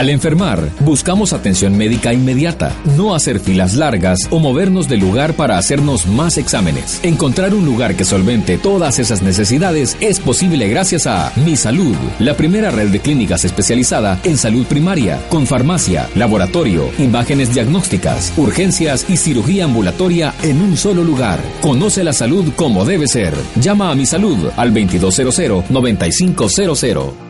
Al 0.00 0.08
enfermar, 0.08 0.72
buscamos 0.80 1.32
atención 1.34 1.76
médica 1.76 2.14
inmediata, 2.14 2.74
no 2.96 3.14
hacer 3.14 3.38
filas 3.38 3.74
largas 3.74 4.18
o 4.30 4.38
movernos 4.38 4.88
del 4.88 5.00
lugar 5.00 5.34
para 5.34 5.58
hacernos 5.58 6.06
más 6.06 6.38
exámenes. 6.38 7.00
Encontrar 7.02 7.52
un 7.52 7.66
lugar 7.66 7.94
que 7.94 8.06
solvente 8.06 8.56
todas 8.56 8.98
esas 8.98 9.20
necesidades 9.20 9.98
es 10.00 10.18
posible 10.18 10.68
gracias 10.68 11.06
a 11.06 11.30
Mi 11.44 11.54
Salud, 11.54 11.94
la 12.18 12.34
primera 12.34 12.70
red 12.70 12.88
de 12.88 13.00
clínicas 13.00 13.44
especializada 13.44 14.18
en 14.24 14.38
salud 14.38 14.64
primaria, 14.64 15.20
con 15.28 15.46
farmacia, 15.46 16.08
laboratorio, 16.14 16.88
imágenes 16.98 17.52
diagnósticas, 17.52 18.32
urgencias 18.38 19.04
y 19.06 19.18
cirugía 19.18 19.66
ambulatoria 19.66 20.32
en 20.42 20.62
un 20.62 20.78
solo 20.78 21.04
lugar. 21.04 21.40
Conoce 21.60 22.04
la 22.04 22.14
salud 22.14 22.54
como 22.56 22.86
debe 22.86 23.06
ser. 23.06 23.34
Llama 23.56 23.90
a 23.90 23.94
Mi 23.94 24.06
Salud 24.06 24.48
al 24.56 24.72
2200-9500. 24.72 27.29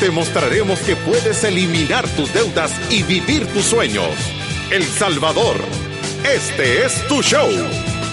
te 0.00 0.10
mostraremos 0.10 0.78
que 0.80 0.94
puedes 0.94 1.42
eliminar 1.42 2.06
tus 2.10 2.32
deudas 2.32 2.72
y 2.90 3.02
vivir 3.02 3.46
tus 3.48 3.64
sueños. 3.64 4.10
El 4.70 4.84
Salvador, 4.84 5.56
este 6.24 6.84
es 6.84 7.06
tu 7.08 7.20
show. 7.20 7.48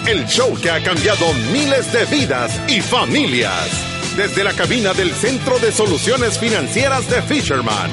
El 0.07 0.25
show 0.25 0.55
que 0.59 0.71
ha 0.71 0.81
cambiado 0.81 1.31
miles 1.51 1.91
de 1.91 2.05
vidas 2.05 2.59
y 2.67 2.81
familias. 2.81 3.69
Desde 4.17 4.43
la 4.43 4.53
cabina 4.53 4.93
del 4.93 5.11
Centro 5.11 5.59
de 5.59 5.71
Soluciones 5.71 6.39
Financieras 6.39 7.07
de 7.09 7.21
Fisherman. 7.21 7.91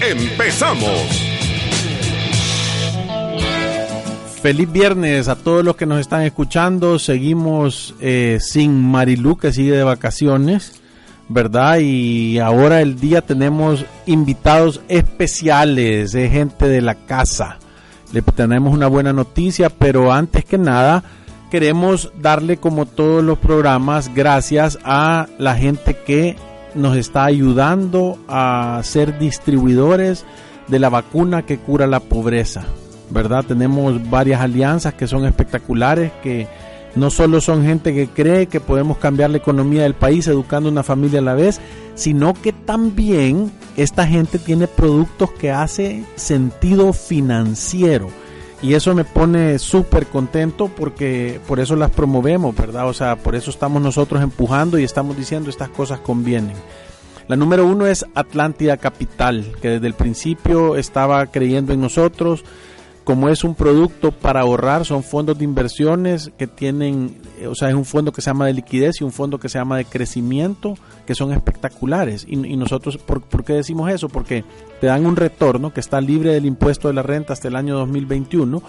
Empezamos. 0.00 1.02
Feliz 4.40 4.70
viernes 4.70 5.28
a 5.28 5.36
todos 5.36 5.64
los 5.64 5.74
que 5.74 5.86
nos 5.86 6.00
están 6.00 6.22
escuchando. 6.22 6.98
Seguimos 7.00 7.94
eh, 8.00 8.38
sin 8.40 8.80
Marilu 8.80 9.36
que 9.36 9.52
sigue 9.52 9.72
de 9.72 9.84
vacaciones. 9.84 10.81
¿Verdad? 11.32 11.78
Y 11.80 12.38
ahora 12.38 12.80
el 12.80 12.98
día 12.98 13.22
tenemos 13.22 13.84
invitados 14.06 14.80
especiales, 14.88 16.12
de 16.12 16.28
gente 16.28 16.68
de 16.68 16.80
la 16.80 16.94
casa. 16.94 17.58
Le 18.12 18.22
tenemos 18.22 18.74
una 18.74 18.88
buena 18.88 19.12
noticia, 19.12 19.70
pero 19.70 20.12
antes 20.12 20.44
que 20.44 20.58
nada 20.58 21.02
queremos 21.50 22.12
darle 22.18 22.56
como 22.56 22.86
todos 22.86 23.22
los 23.22 23.38
programas 23.38 24.14
gracias 24.14 24.78
a 24.84 25.26
la 25.38 25.54
gente 25.54 25.96
que 26.06 26.36
nos 26.74 26.96
está 26.96 27.24
ayudando 27.24 28.18
a 28.28 28.80
ser 28.84 29.18
distribuidores 29.18 30.24
de 30.68 30.78
la 30.78 30.88
vacuna 30.88 31.42
que 31.42 31.58
cura 31.58 31.86
la 31.86 32.00
pobreza, 32.00 32.64
¿verdad? 33.10 33.44
Tenemos 33.44 34.08
varias 34.08 34.40
alianzas 34.40 34.94
que 34.94 35.06
son 35.06 35.26
espectaculares 35.26 36.12
que 36.22 36.46
no 36.94 37.10
solo 37.10 37.40
son 37.40 37.64
gente 37.64 37.94
que 37.94 38.08
cree 38.08 38.46
que 38.46 38.60
podemos 38.60 38.98
cambiar 38.98 39.30
la 39.30 39.38
economía 39.38 39.82
del 39.82 39.94
país 39.94 40.26
educando 40.26 40.68
una 40.68 40.82
familia 40.82 41.20
a 41.20 41.22
la 41.22 41.34
vez, 41.34 41.60
sino 41.94 42.34
que 42.34 42.52
también 42.52 43.50
esta 43.76 44.06
gente 44.06 44.38
tiene 44.38 44.66
productos 44.66 45.30
que 45.32 45.50
hace 45.50 46.04
sentido 46.16 46.92
financiero. 46.92 48.08
Y 48.62 48.74
eso 48.74 48.94
me 48.94 49.04
pone 49.04 49.58
súper 49.58 50.06
contento 50.06 50.68
porque 50.68 51.40
por 51.48 51.58
eso 51.58 51.74
las 51.74 51.90
promovemos, 51.90 52.54
¿verdad? 52.54 52.88
O 52.88 52.94
sea, 52.94 53.16
por 53.16 53.34
eso 53.34 53.50
estamos 53.50 53.82
nosotros 53.82 54.22
empujando 54.22 54.78
y 54.78 54.84
estamos 54.84 55.16
diciendo 55.16 55.50
estas 55.50 55.68
cosas 55.68 55.98
convienen. 55.98 56.54
La 57.26 57.36
número 57.36 57.66
uno 57.66 57.86
es 57.86 58.04
Atlántida 58.14 58.76
Capital, 58.76 59.52
que 59.60 59.68
desde 59.68 59.86
el 59.86 59.94
principio 59.94 60.76
estaba 60.76 61.26
creyendo 61.26 61.72
en 61.72 61.80
nosotros, 61.80 62.44
como 63.04 63.28
es 63.28 63.42
un 63.42 63.54
producto 63.54 64.12
para 64.12 64.40
ahorrar, 64.40 64.84
son 64.84 65.02
fondos 65.02 65.38
de 65.38 65.44
inversiones 65.44 66.30
que 66.38 66.46
tienen, 66.46 67.20
eh, 67.40 67.48
o 67.48 67.54
sea, 67.54 67.68
es 67.68 67.74
un 67.74 67.84
fondo 67.84 68.12
que 68.12 68.20
se 68.20 68.30
llama 68.30 68.46
de 68.46 68.54
liquidez 68.54 69.00
y 69.00 69.04
un 69.04 69.12
fondo 69.12 69.38
que 69.38 69.48
se 69.48 69.58
llama 69.58 69.76
de 69.76 69.84
crecimiento, 69.84 70.74
que 71.06 71.14
son 71.14 71.32
espectaculares. 71.32 72.24
Y, 72.28 72.36
nosotros, 72.36 72.98
¿por, 72.98 73.44
qué 73.44 73.54
decimos 73.54 73.90
eso? 73.90 74.08
Porque 74.08 74.44
te 74.80 74.86
dan 74.86 75.04
un 75.04 75.16
retorno 75.16 75.72
que 75.72 75.80
está 75.80 76.00
libre 76.00 76.32
del 76.32 76.46
impuesto 76.46 76.88
de 76.88 76.94
la 76.94 77.02
renta 77.02 77.32
hasta 77.32 77.48
el 77.48 77.56
año 77.56 77.76
2021. 77.76 78.62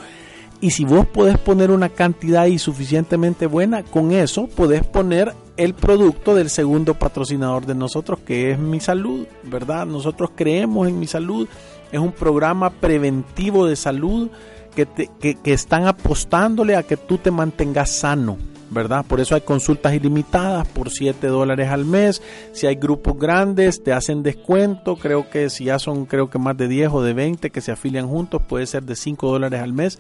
Y 0.62 0.72
si 0.72 0.86
vos 0.86 1.06
podés 1.06 1.38
poner 1.38 1.72
una 1.72 1.90
cantidad 1.90 2.46
y 2.46 2.58
suficientemente 2.58 3.46
buena, 3.48 3.84
con 3.84 4.14
eso 4.14 4.48
podés 4.48 4.84
poner 4.84 5.34
el 5.58 5.74
producto 5.74 6.34
del 6.34 6.50
segundo 6.50 6.96
patrocinador 6.96 7.66
de 7.66 7.76
nosotros, 7.76 8.20
que 8.20 8.52
es 8.52 8.60
Mi 8.60 8.80
Salud, 8.80 9.28
¿verdad? 9.44 9.86
Nosotros 9.86 10.32
creemos 10.36 10.88
en 10.88 11.00
Mi 11.00 11.06
Salud 11.06 11.48
es 11.94 12.00
un 12.00 12.12
programa 12.12 12.72
preventivo 12.72 13.68
de 13.68 13.76
salud 13.76 14.30
que, 14.76 14.88
que, 14.88 15.54
están 15.54 15.86
apostándole 15.86 16.76
a 16.76 16.82
que 16.84 16.98
tú 16.98 17.20
te 17.20 17.32
mantengas 17.32 17.92
sano. 17.92 18.38
¿verdad? 18.72 19.06
Por 19.06 19.20
eso 19.20 19.36
hay 19.36 19.42
consultas 19.42 19.94
ilimitadas 19.94 20.68
por 20.68 20.90
7 20.90 21.28
dólares 21.28 21.70
al 21.70 21.86
mes. 21.86 22.24
Si 22.54 22.66
hay 22.66 22.74
grupos 22.74 23.20
grandes, 23.20 23.84
te 23.84 23.94
hacen 23.94 24.24
descuento. 24.24 24.96
Creo 24.96 25.30
que 25.30 25.52
si 25.52 25.66
ya 25.66 25.78
son, 25.78 26.08
creo 26.08 26.32
que 26.32 26.40
más 26.40 26.58
de 26.58 26.68
10 26.68 26.90
o 26.92 27.04
de 27.04 27.14
20 27.14 27.52
que 27.52 27.62
se 27.62 27.72
afilian 27.72 28.08
juntos, 28.08 28.42
puede 28.42 28.66
ser 28.66 28.82
de 28.82 28.96
5 28.96 29.32
dólares 29.32 29.62
al 29.62 29.74
mes. 29.74 30.00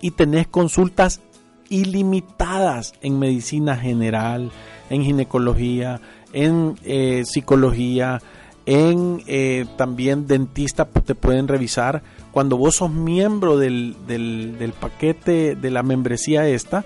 Y 0.00 0.12
tenés 0.12 0.46
consultas 0.46 1.20
ilimitadas 1.68 2.94
en 3.02 3.18
medicina 3.18 3.76
general, 3.76 4.52
en 4.88 5.02
ginecología, 5.02 6.00
en 6.32 6.76
eh, 6.84 7.24
psicología, 7.26 8.20
en 8.66 9.22
eh, 9.26 9.64
también 9.76 10.26
dentista 10.26 10.84
te 10.84 11.14
pueden 11.14 11.48
revisar. 11.48 12.02
Cuando 12.32 12.56
vos 12.56 12.76
sos 12.76 12.90
miembro 12.90 13.56
del, 13.56 13.96
del, 14.06 14.74
paquete 14.78 15.54
de 15.54 15.70
la 15.70 15.82
membresía 15.82 16.48
esta, 16.48 16.84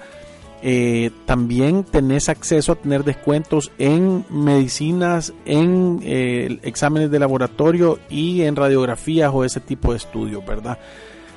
eh, 0.63 1.11
también 1.25 1.85
tenés 1.85 2.29
acceso 2.29 2.73
a 2.73 2.77
tener 2.77 3.03
descuentos 3.03 3.73
en 3.79 4.27
medicinas, 4.29 5.33
en 5.47 6.01
eh, 6.05 6.59
exámenes 6.63 7.11
de 7.11 7.19
laboratorio 7.19 7.99
y 8.11 8.43
en 8.43 8.57
radiografías 8.57 9.31
o 9.33 9.45
ese 9.45 9.61
tipo 9.61 9.93
de 9.93 9.97
estudios, 9.97 10.45
¿verdad? 10.45 10.79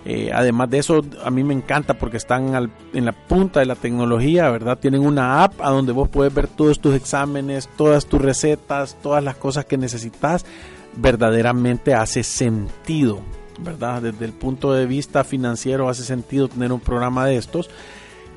Eh, 0.05 0.31
además 0.33 0.69
de 0.69 0.79
eso, 0.79 1.01
a 1.23 1.31
mí 1.31 1.43
me 1.43 1.53
encanta 1.53 1.93
porque 1.93 2.17
están 2.17 2.69
en 2.93 3.05
la 3.05 3.11
punta 3.13 3.61
de 3.61 3.65
la 3.65 3.75
tecnología, 3.75 4.49
¿verdad? 4.49 4.77
Tienen 4.77 5.05
una 5.05 5.43
app 5.43 5.61
a 5.61 5.69
donde 5.69 5.93
vos 5.93 6.09
puedes 6.09 6.33
ver 6.33 6.47
todos 6.47 6.79
tus 6.79 6.93
exámenes, 6.93 7.69
todas 7.77 8.05
tus 8.05 8.21
recetas, 8.21 8.97
todas 9.01 9.23
las 9.23 9.35
cosas 9.37 9.65
que 9.65 9.77
necesitas. 9.77 10.45
Verdaderamente 10.95 11.93
hace 11.93 12.21
sentido, 12.23 13.21
¿verdad? 13.59 14.01
Desde 14.01 14.25
el 14.25 14.33
punto 14.33 14.73
de 14.73 14.85
vista 14.85 15.23
financiero 15.23 15.87
hace 15.87 16.03
sentido 16.03 16.49
tener 16.49 16.73
un 16.73 16.81
programa 16.81 17.25
de 17.25 17.37
estos. 17.37 17.69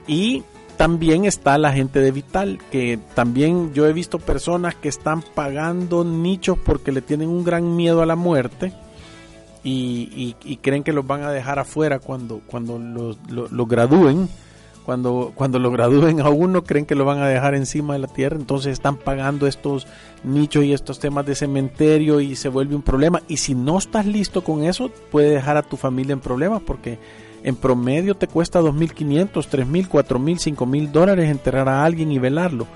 Y 0.06 0.44
también 0.76 1.24
está 1.24 1.58
la 1.58 1.72
gente 1.72 2.00
de 2.00 2.12
Vital, 2.12 2.60
que 2.70 2.98
también 3.14 3.74
yo 3.74 3.86
he 3.86 3.92
visto 3.92 4.20
personas 4.20 4.76
que 4.76 4.88
están 4.88 5.22
pagando 5.22 6.04
nichos 6.04 6.58
porque 6.64 6.92
le 6.92 7.02
tienen 7.02 7.28
un 7.28 7.44
gran 7.44 7.74
miedo 7.74 8.02
a 8.02 8.06
la 8.06 8.14
muerte 8.14 8.72
y, 9.68 10.58
creen 10.62 10.82
que 10.82 10.92
los 10.92 11.06
van 11.06 11.22
a 11.22 11.30
dejar 11.30 11.58
afuera 11.58 11.98
cuando, 11.98 12.40
cuando 12.46 12.78
los, 12.78 13.68
gradúen. 13.68 14.28
Cuando, 14.84 15.32
cuando 15.34 15.58
lo 15.58 15.72
gradúen 15.72 16.20
a 16.24 16.28
uno, 16.28 16.62
creen 16.62 16.86
que 16.86 16.94
lo 16.94 17.04
van 17.04 17.18
a 17.18 17.26
dejar 17.26 17.56
encima 17.56 17.94
de 17.94 17.98
la 17.98 18.06
tierra, 18.06 18.36
entonces 18.36 18.72
están 18.72 18.96
pagando 18.96 19.48
estos 19.48 19.88
nichos 20.22 20.62
y 20.62 20.72
estos 20.72 21.00
temas 21.00 21.26
de 21.26 21.34
cementerio 21.34 22.20
y 22.20 22.36
se 22.36 22.48
vuelve 22.48 22.76
un 22.76 22.82
problema. 22.82 23.20
Y 23.26 23.38
si 23.38 23.56
no 23.56 23.78
estás 23.78 24.06
listo 24.06 24.44
con 24.44 24.62
eso, 24.62 24.92
puede 25.10 25.30
dejar 25.30 25.56
a 25.56 25.62
tu 25.62 25.76
familia 25.76 26.12
en 26.12 26.20
problemas 26.20 26.62
porque 26.64 27.00
en 27.42 27.56
promedio 27.56 28.14
te 28.14 28.28
cuesta 28.28 28.60
2.500, 28.60 29.32
3.000, 29.32 29.88
4.000, 29.88 30.56
5.000 30.56 30.90
dólares 30.92 31.30
enterrar 31.30 31.68
a 31.68 31.84
alguien 31.84 32.12
y 32.12 32.20
velarlo. 32.20 32.68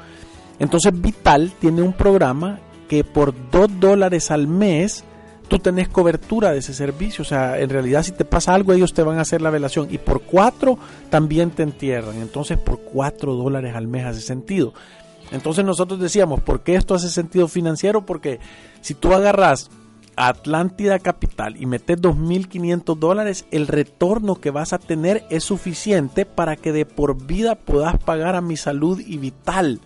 Entonces 0.59 1.01
Vital 1.01 1.53
tiene 1.61 1.83
un 1.83 1.93
programa 1.93 2.59
que 2.89 3.05
por 3.05 3.33
2 3.53 3.79
dólares 3.79 4.33
al 4.33 4.49
mes 4.49 5.05
tú 5.51 5.59
tenés 5.59 5.89
cobertura 5.89 6.53
de 6.53 6.61
ese 6.61 6.73
servicio. 6.73 7.23
O 7.23 7.27
sea, 7.27 7.59
en 7.59 7.69
realidad 7.69 8.05
si 8.05 8.13
te 8.13 8.25
pasa 8.25 8.55
algo, 8.55 8.73
ellos 8.73 8.95
te 8.95 9.03
van 9.03 9.19
a 9.19 9.23
hacer 9.23 9.43
la 9.43 9.51
velación. 9.51 9.89
Y 9.91 9.99
por 9.99 10.23
cuatro 10.23 10.79
también 11.11 11.51
te 11.51 11.65
entierran. 11.65 12.17
Entonces 12.23 12.57
por 12.57 12.81
cuatro 12.81 13.35
dólares 13.35 13.75
al 13.75 13.89
mes 13.89 14.07
hace 14.07 14.21
sentido. 14.23 14.73
Entonces 15.33 15.65
nosotros 15.65 16.01
decíamos, 16.01 16.41
¿por 16.41 16.63
qué 16.63 16.77
esto 16.77 16.95
hace 16.95 17.11
sentido 17.11 17.49
financiero? 17.49 18.07
Porque 18.07 18.41
si 18.81 18.95
tú 18.95 19.13
agarras 19.13 19.71
Atlántida 20.17 20.99
Capital 20.99 21.57
y 21.57 21.67
metes 21.67 21.99
2.500 21.99 22.99
dólares, 22.99 23.45
el 23.51 23.67
retorno 23.67 24.37
que 24.37 24.51
vas 24.51 24.73
a 24.73 24.79
tener 24.79 25.25
es 25.31 25.45
suficiente 25.45 26.27
para 26.27 26.57
que 26.57 26.73
de 26.73 26.87
por 26.87 27.27
vida 27.27 27.55
puedas 27.57 27.97
pagar 27.99 28.37
a 28.37 28.41
mi 28.41 28.57
salud 28.57 29.01
y 29.01 29.19
vital 29.19 29.81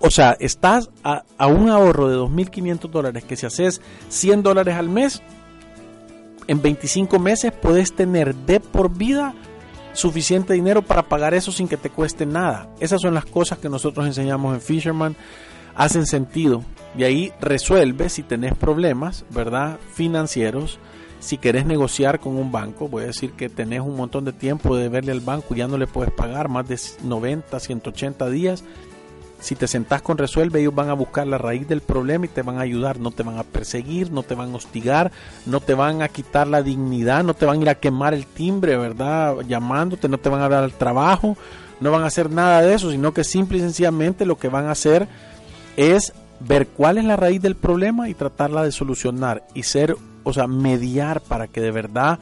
o 0.00 0.10
sea, 0.10 0.36
estás 0.40 0.90
a, 1.02 1.46
un 1.46 1.70
ahorro 1.70 2.08
de 2.08 2.16
2.500 2.16 2.90
dólares 2.90 3.24
que 3.24 3.36
si 3.36 3.46
haces 3.46 3.80
100 4.08 4.42
dólares 4.42 4.76
al 4.76 4.88
mes, 4.88 5.22
en 6.46 6.62
25 6.62 7.18
meses 7.18 7.52
puedes 7.52 7.94
tener 7.94 8.34
de 8.34 8.60
por 8.60 8.96
vida 8.96 9.34
suficiente 9.92 10.54
dinero 10.54 10.82
para 10.82 11.02
pagar 11.02 11.34
eso 11.34 11.52
sin 11.52 11.68
que 11.68 11.76
te 11.76 11.90
cueste 11.90 12.26
nada. 12.26 12.68
Esas 12.80 13.00
son 13.00 13.14
las 13.14 13.24
cosas 13.26 13.58
que 13.58 13.68
nosotros 13.68 14.06
enseñamos 14.06 14.54
en 14.54 14.60
Fisherman. 14.60 15.16
Hacen 15.74 16.06
sentido. 16.06 16.62
Y 16.96 17.04
ahí 17.04 17.32
resuelve 17.40 18.08
si 18.08 18.22
tenés 18.22 18.54
problemas, 18.54 19.24
¿verdad? 19.30 19.78
Financieros. 19.92 20.78
Si 21.20 21.36
querés 21.36 21.66
negociar 21.66 22.20
con 22.20 22.36
un 22.36 22.50
banco, 22.52 22.88
voy 22.88 23.02
a 23.04 23.06
decir 23.06 23.32
que 23.32 23.48
tenés 23.48 23.80
un 23.80 23.96
montón 23.96 24.24
de 24.24 24.32
tiempo 24.32 24.76
de 24.76 24.88
verle 24.88 25.12
al 25.12 25.20
banco 25.20 25.54
y 25.54 25.58
ya 25.58 25.66
no 25.66 25.76
le 25.76 25.88
puedes 25.88 26.12
pagar 26.12 26.48
más 26.48 26.68
de 26.68 26.78
90, 27.02 27.58
180 27.58 28.30
días 28.30 28.64
si 29.40 29.54
te 29.54 29.68
sentás 29.68 30.02
con 30.02 30.18
Resuelve, 30.18 30.60
ellos 30.60 30.74
van 30.74 30.90
a 30.90 30.94
buscar 30.94 31.26
la 31.26 31.38
raíz 31.38 31.68
del 31.68 31.80
problema 31.80 32.24
y 32.24 32.28
te 32.28 32.42
van 32.42 32.58
a 32.58 32.62
ayudar. 32.62 32.98
No 32.98 33.12
te 33.12 33.22
van 33.22 33.38
a 33.38 33.44
perseguir, 33.44 34.10
no 34.10 34.22
te 34.22 34.34
van 34.34 34.52
a 34.52 34.56
hostigar, 34.56 35.12
no 35.46 35.60
te 35.60 35.74
van 35.74 36.02
a 36.02 36.08
quitar 36.08 36.48
la 36.48 36.62
dignidad, 36.62 37.22
no 37.22 37.34
te 37.34 37.46
van 37.46 37.58
a 37.58 37.62
ir 37.62 37.68
a 37.68 37.76
quemar 37.76 38.14
el 38.14 38.26
timbre, 38.26 38.76
¿verdad? 38.76 39.36
Llamándote, 39.46 40.08
no 40.08 40.18
te 40.18 40.28
van 40.28 40.42
a 40.42 40.48
dar 40.48 40.64
el 40.64 40.72
trabajo, 40.72 41.36
no 41.80 41.92
van 41.92 42.02
a 42.02 42.06
hacer 42.06 42.30
nada 42.30 42.62
de 42.62 42.74
eso, 42.74 42.90
sino 42.90 43.12
que 43.12 43.22
simple 43.22 43.58
y 43.58 43.60
sencillamente 43.60 44.26
lo 44.26 44.38
que 44.38 44.48
van 44.48 44.66
a 44.66 44.72
hacer 44.72 45.06
es 45.76 46.12
ver 46.40 46.66
cuál 46.68 46.98
es 46.98 47.04
la 47.04 47.16
raíz 47.16 47.40
del 47.40 47.54
problema 47.54 48.08
y 48.08 48.14
tratarla 48.14 48.64
de 48.64 48.72
solucionar 48.72 49.44
y 49.54 49.62
ser, 49.62 49.96
o 50.24 50.32
sea, 50.32 50.48
mediar 50.48 51.20
para 51.20 51.46
que 51.46 51.60
de 51.60 51.70
verdad 51.70 52.18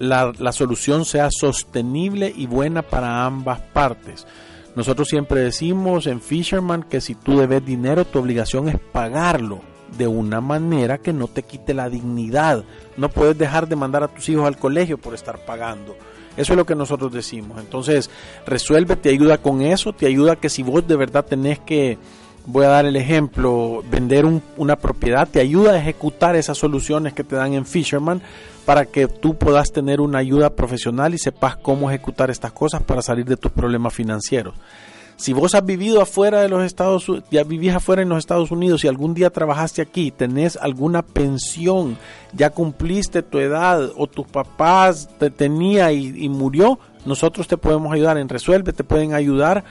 la, 0.00 0.32
la 0.38 0.52
solución 0.52 1.04
sea 1.04 1.28
sostenible 1.30 2.32
y 2.36 2.46
buena 2.46 2.82
para 2.82 3.24
ambas 3.24 3.60
partes. 3.60 4.26
Nosotros 4.78 5.08
siempre 5.08 5.40
decimos 5.40 6.06
en 6.06 6.20
Fisherman 6.20 6.84
que 6.84 7.00
si 7.00 7.16
tú 7.16 7.36
debes 7.36 7.66
dinero, 7.66 8.04
tu 8.04 8.20
obligación 8.20 8.68
es 8.68 8.78
pagarlo 8.78 9.60
de 9.98 10.06
una 10.06 10.40
manera 10.40 10.98
que 10.98 11.12
no 11.12 11.26
te 11.26 11.42
quite 11.42 11.74
la 11.74 11.90
dignidad. 11.90 12.62
No 12.96 13.08
puedes 13.08 13.36
dejar 13.36 13.66
de 13.66 13.74
mandar 13.74 14.04
a 14.04 14.06
tus 14.06 14.28
hijos 14.28 14.46
al 14.46 14.56
colegio 14.56 14.96
por 14.96 15.14
estar 15.14 15.44
pagando. 15.44 15.96
Eso 16.36 16.52
es 16.52 16.56
lo 16.56 16.64
que 16.64 16.76
nosotros 16.76 17.12
decimos. 17.12 17.58
Entonces, 17.58 18.08
resuelve, 18.46 18.94
te 18.94 19.08
ayuda 19.08 19.38
con 19.38 19.62
eso, 19.62 19.92
te 19.92 20.06
ayuda 20.06 20.36
que 20.36 20.48
si 20.48 20.62
vos 20.62 20.86
de 20.86 20.94
verdad 20.94 21.24
tenés 21.24 21.58
que, 21.58 21.98
voy 22.46 22.64
a 22.64 22.68
dar 22.68 22.86
el 22.86 22.96
ejemplo, 22.96 23.82
vender 23.90 24.24
una 24.56 24.76
propiedad, 24.76 25.28
te 25.28 25.40
ayuda 25.40 25.72
a 25.72 25.78
ejecutar 25.78 26.36
esas 26.36 26.58
soluciones 26.58 27.12
que 27.12 27.24
te 27.24 27.36
dan 27.36 27.54
en 27.54 27.66
Fisherman 27.66 28.22
para 28.64 28.86
que 28.86 29.06
tú 29.08 29.36
puedas 29.36 29.72
tener 29.72 30.00
una 30.00 30.18
ayuda 30.18 30.50
profesional 30.50 31.14
y 31.14 31.18
sepas 31.18 31.56
cómo 31.56 31.90
ejecutar 31.90 32.30
estas 32.30 32.52
cosas 32.52 32.82
para 32.82 33.02
salir 33.02 33.24
de 33.24 33.36
tus 33.36 33.50
problemas 33.52 33.94
financieros. 33.94 34.54
Si 35.16 35.32
vos 35.32 35.56
has 35.56 35.66
vivido 35.66 36.00
afuera 36.00 36.42
de 36.42 36.48
los 36.48 36.62
Estados 36.62 37.08
Unidos, 37.08 37.28
ya 37.30 37.42
vivís 37.42 37.74
afuera 37.74 38.02
en 38.02 38.08
los 38.08 38.18
Estados 38.18 38.52
Unidos 38.52 38.84
y 38.84 38.88
algún 38.88 39.14
día 39.14 39.30
trabajaste 39.30 39.82
aquí, 39.82 40.12
tenés 40.12 40.56
alguna 40.56 41.02
pensión, 41.02 41.98
ya 42.32 42.50
cumpliste 42.50 43.22
tu 43.22 43.40
edad 43.40 43.90
o 43.96 44.06
tus 44.06 44.28
papás 44.28 45.08
te 45.18 45.30
tenía 45.30 45.90
y, 45.90 46.14
y 46.16 46.28
murió, 46.28 46.78
nosotros 47.04 47.48
te 47.48 47.56
podemos 47.56 47.92
ayudar 47.92 48.16
en 48.16 48.28
Resuelve, 48.28 48.72
te 48.72 48.84
pueden 48.84 49.12
ayudar 49.12 49.64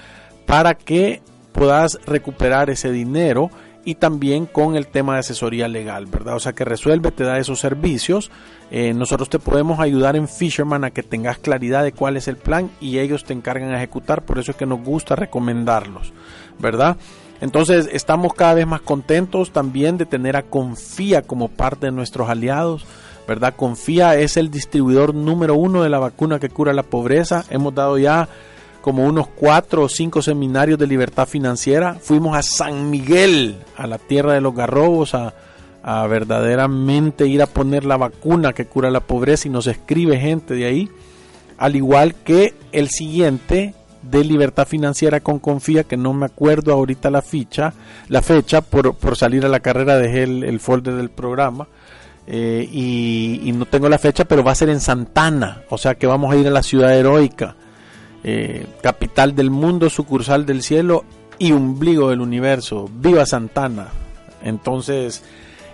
para 0.45 0.75
que 0.75 1.21
puedas 1.57 1.99
recuperar 2.05 2.69
ese 2.69 2.91
dinero 2.91 3.49
y 3.83 3.95
también 3.95 4.45
con 4.45 4.75
el 4.75 4.87
tema 4.87 5.13
de 5.13 5.19
asesoría 5.19 5.67
legal, 5.67 6.05
¿verdad? 6.05 6.35
O 6.35 6.39
sea 6.39 6.53
que 6.53 6.63
resuelve, 6.63 7.11
te 7.11 7.23
da 7.23 7.39
esos 7.39 7.59
servicios. 7.59 8.29
Eh, 8.69 8.93
nosotros 8.93 9.29
te 9.29 9.39
podemos 9.39 9.79
ayudar 9.79 10.15
en 10.15 10.27
Fisherman 10.27 10.83
a 10.83 10.91
que 10.91 11.03
tengas 11.03 11.39
claridad 11.39 11.83
de 11.83 11.93
cuál 11.93 12.15
es 12.15 12.27
el 12.27 12.37
plan 12.37 12.69
y 12.79 12.99
ellos 12.99 13.23
te 13.23 13.33
encargan 13.33 13.71
a 13.71 13.77
ejecutar, 13.77 14.23
por 14.23 14.39
eso 14.39 14.51
es 14.51 14.57
que 14.57 14.65
nos 14.65 14.83
gusta 14.83 15.15
recomendarlos, 15.15 16.13
¿verdad? 16.59 16.97
Entonces 17.41 17.89
estamos 17.91 18.33
cada 18.33 18.53
vez 18.53 18.67
más 18.67 18.81
contentos 18.81 19.51
también 19.51 19.97
de 19.97 20.05
tener 20.05 20.35
a 20.35 20.43
Confía 20.43 21.21
como 21.23 21.47
parte 21.47 21.87
de 21.87 21.91
nuestros 21.91 22.29
aliados. 22.29 22.85
¿verdad? 23.27 23.55
Confía 23.57 24.15
es 24.15 24.37
el 24.37 24.49
distribuidor 24.49 25.13
número 25.13 25.55
uno 25.55 25.83
de 25.83 25.89
la 25.89 25.99
vacuna 25.99 26.39
que 26.39 26.47
cura 26.47 26.71
la 26.71 26.83
pobreza. 26.83 27.43
Hemos 27.49 27.75
dado 27.75 27.97
ya 27.97 28.29
como 28.87 29.03
unos 29.03 29.27
cuatro 29.27 29.83
o 29.83 29.89
cinco 29.89 30.21
seminarios 30.21 30.79
de 30.79 30.87
libertad 30.87 31.27
financiera. 31.27 31.95
Fuimos 31.95 32.37
a 32.37 32.41
San 32.41 32.89
Miguel, 32.89 33.57
a 33.75 33.85
la 33.85 33.97
tierra 33.97 34.31
de 34.31 34.39
los 34.39 34.55
garrobos, 34.55 35.13
a, 35.13 35.33
verdaderamente 36.07 37.27
ir 37.27 37.41
a 37.41 37.47
poner 37.47 37.83
la 37.83 37.97
vacuna 37.97 38.53
que 38.53 38.65
cura 38.65 38.89
la 38.89 39.01
pobreza 39.01 39.49
y 39.49 39.51
nos 39.51 39.67
escribe 39.67 40.17
gente 40.17 40.53
de 40.53 40.67
ahí. 40.67 40.89
Al 41.57 41.75
igual 41.75 42.15
que 42.15 42.53
el 42.71 42.87
siguiente 42.87 43.73
de 44.03 44.23
libertad 44.23 44.65
financiera 44.65 45.19
con 45.19 45.39
confía, 45.39 45.83
que 45.83 45.97
no 45.97 46.13
me 46.13 46.27
acuerdo 46.27 46.71
ahorita 46.71 47.11
la 47.11 47.21
ficha, 47.21 47.73
la 48.07 48.21
fecha, 48.21 48.61
por, 48.61 49.17
salir 49.17 49.45
a 49.45 49.49
la 49.49 49.59
carrera 49.59 49.97
dejé 49.97 50.23
el, 50.23 50.59
folder 50.61 50.95
del 50.95 51.09
programa. 51.09 51.67
Eh, 52.25 52.65
y, 52.71 53.41
y, 53.43 53.51
no 53.51 53.65
tengo 53.65 53.89
la 53.89 53.99
fecha, 53.99 54.23
pero 54.23 54.45
va 54.45 54.53
a 54.53 54.55
ser 54.55 54.69
en 54.69 54.79
Santana, 54.79 55.63
o 55.69 55.77
sea 55.77 55.95
que 55.95 56.07
vamos 56.07 56.33
a 56.33 56.37
ir 56.37 56.47
a 56.47 56.51
la 56.51 56.63
ciudad 56.63 56.97
heroica 56.97 57.57
eh, 58.29 58.65
capital 58.81 59.35
del 59.35 59.49
mundo, 59.49 59.89
sucursal 59.89 60.45
del 60.45 60.61
cielo 60.61 61.05
y 61.39 61.53
ombligo 61.53 62.09
del 62.09 62.19
universo. 62.19 62.89
Viva 62.93 63.25
Santana. 63.25 63.87
Entonces, 64.43 65.23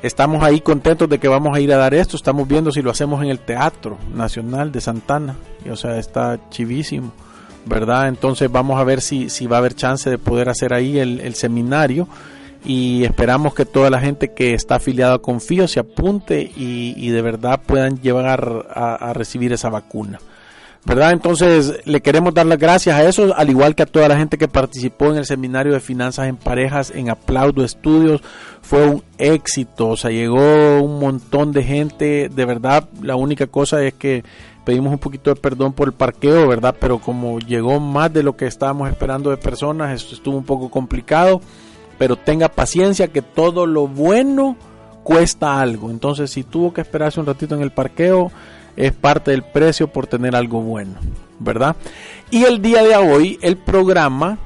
estamos 0.04 0.44
ahí 0.44 0.62
contentos 0.62 1.10
de 1.10 1.18
que 1.18 1.28
vamos 1.28 1.58
a 1.58 1.60
ir 1.60 1.74
a 1.74 1.78
dar 1.78 1.96
esto. 1.96 2.16
Estamos 2.16 2.48
viendo 2.48 2.72
si 2.72 2.84
lo 2.84 2.92
hacemos 2.92 3.24
en 3.24 3.32
el 3.32 3.40
Teatro 3.40 3.98
Nacional 4.14 4.72
de 4.72 4.82
Santana. 4.82 5.36
Y, 5.66 5.70
o 5.70 5.76
sea, 5.76 5.98
está 5.98 6.48
chivísimo, 6.52 7.12
¿verdad? 7.66 8.08
Entonces, 8.08 8.52
vamos 8.52 8.80
a 8.80 8.84
ver 8.84 9.02
si, 9.02 9.32
si 9.32 9.48
va 9.48 9.56
a 9.56 9.60
haber 9.60 9.74
chance 9.74 10.08
de 10.08 10.20
poder 10.20 10.48
hacer 10.48 10.76
ahí 10.76 11.00
el, 11.00 11.34
seminario. 11.34 12.08
Y 12.64 13.04
esperamos 13.04 13.56
que 13.56 13.66
toda 13.66 13.90
la 13.90 14.00
gente 14.00 14.32
que 14.32 14.54
está 14.54 14.76
afiliada 14.76 15.16
a 15.16 15.20
Confío 15.20 15.68
se 15.68 15.80
apunte 15.80 16.52
y, 16.56 17.10
de 17.10 17.22
verdad 17.24 17.62
puedan 17.66 18.00
llevar 18.00 18.68
a 18.76 19.12
recibir 19.14 19.54
esa 19.54 19.72
vacuna. 19.72 20.20
¿Verdad? 20.86 21.12
Entonces 21.12 21.82
le 21.86 22.02
queremos 22.02 22.34
dar 22.34 22.46
las 22.46 22.58
gracias 22.58 22.98
a 22.98 23.04
eso, 23.04 23.34
al 23.36 23.50
igual 23.50 23.74
que 23.76 23.84
a 23.84 23.86
toda 23.86 24.08
la 24.08 24.18
gente 24.18 24.38
que 24.38 24.48
participó 24.48 25.12
en 25.12 25.18
el 25.18 25.26
seminario 25.26 25.74
de 25.74 25.80
finanzas 25.80 26.28
en 26.28 26.36
parejas 26.36 26.92
en 26.92 27.10
Aplaudo 27.10 27.64
Estudios. 27.64 28.22
Fue 28.62 28.86
un 28.88 29.04
éxito, 29.18 29.90
o 29.90 29.98
sea, 29.98 30.12
llegó 30.12 30.82
un 30.82 31.00
montón 31.00 31.52
de 31.52 31.64
gente, 31.64 32.30
de 32.30 32.46
verdad, 32.46 32.88
la 33.02 33.16
única 33.16 33.48
cosa 33.48 33.84
es 33.84 33.94
que 33.94 34.24
pedimos 34.66 34.92
un 34.94 35.00
poquito 35.00 35.34
de 35.34 35.40
perdón 35.40 35.74
por 35.74 35.88
el 35.88 35.94
parqueo, 35.94 36.48
¿verdad? 36.48 36.76
Pero 36.80 37.00
como 37.00 37.40
llegó 37.40 37.80
más 37.80 38.12
de 38.12 38.24
lo 38.24 38.36
que 38.36 38.48
estábamos 38.48 38.90
esperando 38.90 39.30
de 39.30 39.38
personas, 39.38 39.94
esto 39.94 40.16
estuvo 40.16 40.38
un 40.38 40.46
poco 40.46 40.70
complicado, 40.70 41.42
pero 41.98 42.16
tenga 42.16 42.50
paciencia 42.50 43.10
que 43.10 43.22
todo 43.22 43.66
lo 43.66 43.88
bueno 43.88 44.58
cuesta 45.04 45.60
algo. 45.60 45.90
Entonces, 45.92 46.32
si 46.32 46.44
tuvo 46.44 46.74
que 46.74 46.82
esperarse 46.82 47.20
un 47.20 47.26
ratito 47.26 47.56
en 47.56 47.62
el 47.62 47.72
parqueo, 47.72 48.32
es 48.76 48.92
parte 48.92 49.32
del 49.32 49.44
precio 49.44 49.88
por 49.88 50.08
tener 50.08 50.36
algo 50.36 50.62
bueno, 50.62 50.96
¿verdad? 51.40 51.76
Y 52.32 52.44
el 52.44 52.62
día 52.62 52.84
de 52.84 52.96
hoy 52.96 53.38
el 53.42 53.58
programa 53.58 54.38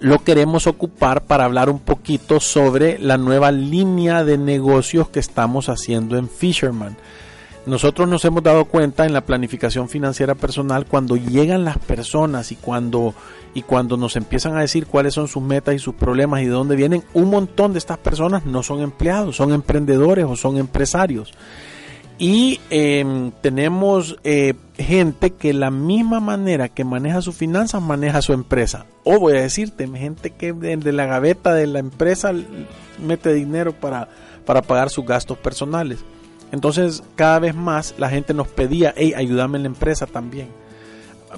lo 0.00 0.22
queremos 0.22 0.66
ocupar 0.66 1.22
para 1.22 1.44
hablar 1.44 1.70
un 1.70 1.78
poquito 1.78 2.40
sobre 2.40 2.98
la 2.98 3.16
nueva 3.16 3.52
línea 3.52 4.24
de 4.24 4.38
negocios 4.38 5.08
que 5.08 5.20
estamos 5.20 5.68
haciendo 5.68 6.16
en 6.16 6.28
Fisherman. 6.28 6.96
Nosotros 7.66 8.06
nos 8.06 8.22
hemos 8.26 8.42
dado 8.42 8.66
cuenta 8.66 9.06
en 9.06 9.14
la 9.14 9.22
planificación 9.22 9.88
financiera 9.88 10.34
personal 10.34 10.84
cuando 10.84 11.16
llegan 11.16 11.64
las 11.64 11.78
personas 11.78 12.52
y 12.52 12.56
cuando 12.56 13.14
y 13.54 13.62
cuando 13.62 13.96
nos 13.96 14.16
empiezan 14.16 14.56
a 14.56 14.60
decir 14.60 14.86
cuáles 14.86 15.14
son 15.14 15.28
sus 15.28 15.42
metas 15.42 15.74
y 15.74 15.78
sus 15.78 15.94
problemas 15.94 16.42
y 16.42 16.46
de 16.46 16.50
dónde 16.50 16.76
vienen, 16.76 17.04
un 17.14 17.30
montón 17.30 17.72
de 17.72 17.78
estas 17.78 17.98
personas 17.98 18.44
no 18.44 18.62
son 18.62 18.82
empleados, 18.82 19.36
son 19.36 19.52
emprendedores 19.52 20.26
o 20.26 20.36
son 20.36 20.58
empresarios. 20.58 21.32
Y 22.18 22.60
em, 22.70 23.32
tenemos 23.40 24.16
eh, 24.22 24.54
gente 24.78 25.30
que 25.30 25.52
la 25.52 25.70
misma 25.70 26.20
manera 26.20 26.68
que 26.68 26.84
maneja 26.84 27.20
sus 27.22 27.34
finanzas 27.34 27.82
maneja 27.82 28.22
su 28.22 28.32
empresa. 28.32 28.86
O 29.02 29.18
voy 29.18 29.36
a 29.36 29.42
decirte, 29.42 29.88
gente 29.88 30.30
que 30.30 30.52
de, 30.52 30.92
la 30.92 31.06
gaveta 31.06 31.52
de 31.54 31.66
la 31.66 31.80
empresa 31.80 32.32
mete 33.04 33.32
dinero 33.32 33.72
para, 33.72 34.08
para 34.46 34.62
pagar 34.62 34.90
sus 34.90 35.04
gastos 35.04 35.38
personales. 35.38 35.98
Entonces 36.52 37.02
cada 37.16 37.40
vez 37.40 37.54
más 37.54 37.94
la 37.98 38.08
gente 38.08 38.32
nos 38.32 38.46
pedía, 38.46 38.94
hey, 38.96 39.12
ayúdame 39.16 39.56
en 39.56 39.64
la 39.64 39.68
empresa 39.68 40.06
también. 40.06 40.48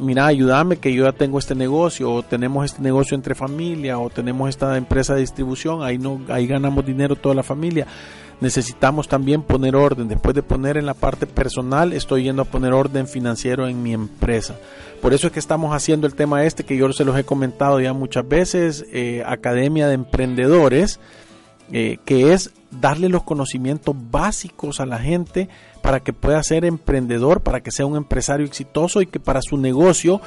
Mira, 0.00 0.26
ayúdame 0.26 0.76
que 0.76 0.92
yo 0.92 1.04
ya 1.04 1.12
tengo 1.12 1.38
este 1.38 1.54
negocio, 1.54 2.12
o 2.12 2.22
tenemos 2.22 2.64
este 2.64 2.82
negocio 2.82 3.14
entre 3.14 3.34
familia, 3.34 3.98
o 3.98 4.10
tenemos 4.10 4.48
esta 4.48 4.76
empresa 4.76 5.14
de 5.14 5.20
distribución, 5.20 5.82
ahí 5.82 5.98
no, 5.98 6.20
ahí 6.28 6.46
ganamos 6.46 6.84
dinero 6.84 7.16
toda 7.16 7.34
la 7.34 7.42
familia 7.42 7.86
necesitamos 8.40 9.08
también 9.08 9.42
poner 9.42 9.76
orden. 9.76 10.08
Después 10.08 10.34
de 10.34 10.42
poner 10.42 10.76
en 10.76 10.86
la 10.86 10.94
parte 10.94 11.26
personal, 11.26 11.92
estoy 11.92 12.24
yendo 12.24 12.42
a 12.42 12.46
poner 12.46 12.72
orden 12.72 13.08
financiero 13.08 13.66
en 13.68 13.82
mi 13.82 13.92
empresa. 13.92 14.56
Por 15.00 15.14
eso 15.14 15.26
es 15.26 15.32
que 15.32 15.38
estamos 15.38 15.74
haciendo 15.74 16.06
el 16.06 16.14
tema 16.14 16.44
este 16.44 16.64
que 16.64 16.76
yo 16.76 16.92
se 16.92 17.04
los 17.04 17.18
he 17.18 17.24
comentado 17.24 17.80
ya 17.80 17.92
muchas 17.92 18.26
veces, 18.28 18.84
eh, 18.92 19.22
Academia 19.26 19.88
de 19.88 19.94
Emprendedores, 19.94 21.00
eh, 21.72 21.98
que 22.04 22.32
es 22.32 22.52
darle 22.70 23.08
los 23.08 23.22
conocimientos 23.22 23.94
básicos 24.10 24.80
a 24.80 24.86
la 24.86 24.98
gente 24.98 25.48
para 25.86 26.00
que 26.00 26.12
pueda 26.12 26.42
ser 26.42 26.64
emprendedor, 26.64 27.42
para 27.42 27.60
que 27.60 27.70
sea 27.70 27.86
un 27.86 27.96
empresario 27.96 28.44
exitoso 28.44 29.02
y 29.02 29.06
que 29.06 29.20
para 29.20 29.40
su 29.40 29.56
negocio 29.56 30.20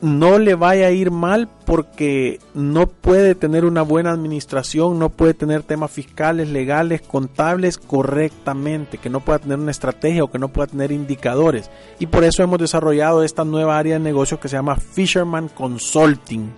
no 0.00 0.38
le 0.38 0.54
vaya 0.54 0.86
a 0.86 0.90
ir 0.92 1.10
mal 1.10 1.48
porque 1.66 2.38
no 2.54 2.86
puede 2.86 3.34
tener 3.34 3.64
una 3.64 3.82
buena 3.82 4.12
administración, 4.12 5.00
no 5.00 5.08
puede 5.08 5.34
tener 5.34 5.64
temas 5.64 5.90
fiscales, 5.90 6.50
legales, 6.50 7.02
contables 7.02 7.78
correctamente, 7.78 8.98
que 8.98 9.10
no 9.10 9.18
pueda 9.18 9.40
tener 9.40 9.58
una 9.58 9.72
estrategia 9.72 10.22
o 10.22 10.30
que 10.30 10.38
no 10.38 10.50
pueda 10.50 10.68
tener 10.68 10.92
indicadores. 10.92 11.68
Y 11.98 12.06
por 12.06 12.22
eso 12.22 12.44
hemos 12.44 12.60
desarrollado 12.60 13.24
esta 13.24 13.44
nueva 13.44 13.76
área 13.76 13.94
de 13.94 14.04
negocios 14.04 14.38
que 14.38 14.48
se 14.48 14.54
llama 14.54 14.76
Fisherman 14.76 15.48
Consulting. 15.48 16.48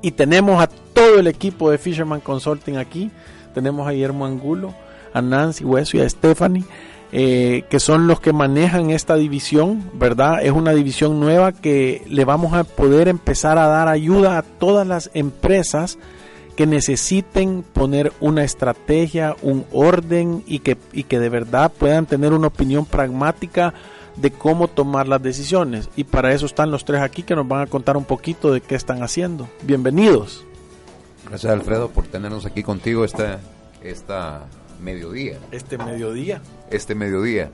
Y 0.00 0.12
tenemos 0.12 0.62
a 0.62 0.68
todo 0.68 1.18
el 1.18 1.26
equipo 1.26 1.70
de 1.70 1.76
Fisherman 1.76 2.20
Consulting 2.20 2.78
aquí. 2.78 3.10
Tenemos 3.52 3.86
a 3.86 3.90
Guillermo 3.90 4.24
Angulo, 4.24 4.74
a 5.12 5.20
Nancy 5.20 5.64
Hueso 5.64 5.98
y 5.98 6.00
a 6.00 6.08
Stephanie 6.08 6.64
eh, 7.12 7.64
que 7.68 7.80
son 7.80 8.06
los 8.06 8.20
que 8.20 8.32
manejan 8.32 8.90
esta 8.90 9.16
división, 9.16 9.90
¿verdad? 9.94 10.44
Es 10.44 10.52
una 10.52 10.72
división 10.72 11.18
nueva 11.18 11.52
que 11.52 12.04
le 12.06 12.24
vamos 12.24 12.52
a 12.52 12.64
poder 12.64 13.08
empezar 13.08 13.58
a 13.58 13.66
dar 13.66 13.88
ayuda 13.88 14.38
a 14.38 14.42
todas 14.42 14.86
las 14.86 15.10
empresas 15.14 15.98
que 16.56 16.66
necesiten 16.66 17.64
poner 17.72 18.12
una 18.20 18.44
estrategia, 18.44 19.34
un 19.42 19.64
orden 19.72 20.44
y 20.46 20.60
que, 20.60 20.76
y 20.92 21.04
que 21.04 21.18
de 21.18 21.30
verdad 21.30 21.72
puedan 21.76 22.06
tener 22.06 22.32
una 22.32 22.48
opinión 22.48 22.84
pragmática 22.84 23.74
de 24.16 24.30
cómo 24.30 24.68
tomar 24.68 25.08
las 25.08 25.22
decisiones. 25.22 25.88
Y 25.96 26.04
para 26.04 26.32
eso 26.32 26.46
están 26.46 26.70
los 26.70 26.84
tres 26.84 27.00
aquí 27.00 27.22
que 27.22 27.34
nos 27.34 27.48
van 27.48 27.62
a 27.62 27.66
contar 27.66 27.96
un 27.96 28.04
poquito 28.04 28.52
de 28.52 28.60
qué 28.60 28.74
están 28.74 29.02
haciendo. 29.02 29.48
Bienvenidos. 29.62 30.44
Gracias 31.28 31.52
Alfredo 31.52 31.90
por 31.90 32.06
tenernos 32.06 32.46
aquí 32.46 32.62
contigo 32.62 33.04
esta, 33.04 33.40
esta 33.82 34.46
mediodía. 34.80 35.38
Este 35.50 35.78
mediodía. 35.78 36.42
Este 36.70 36.94
mediodía. 36.94 37.50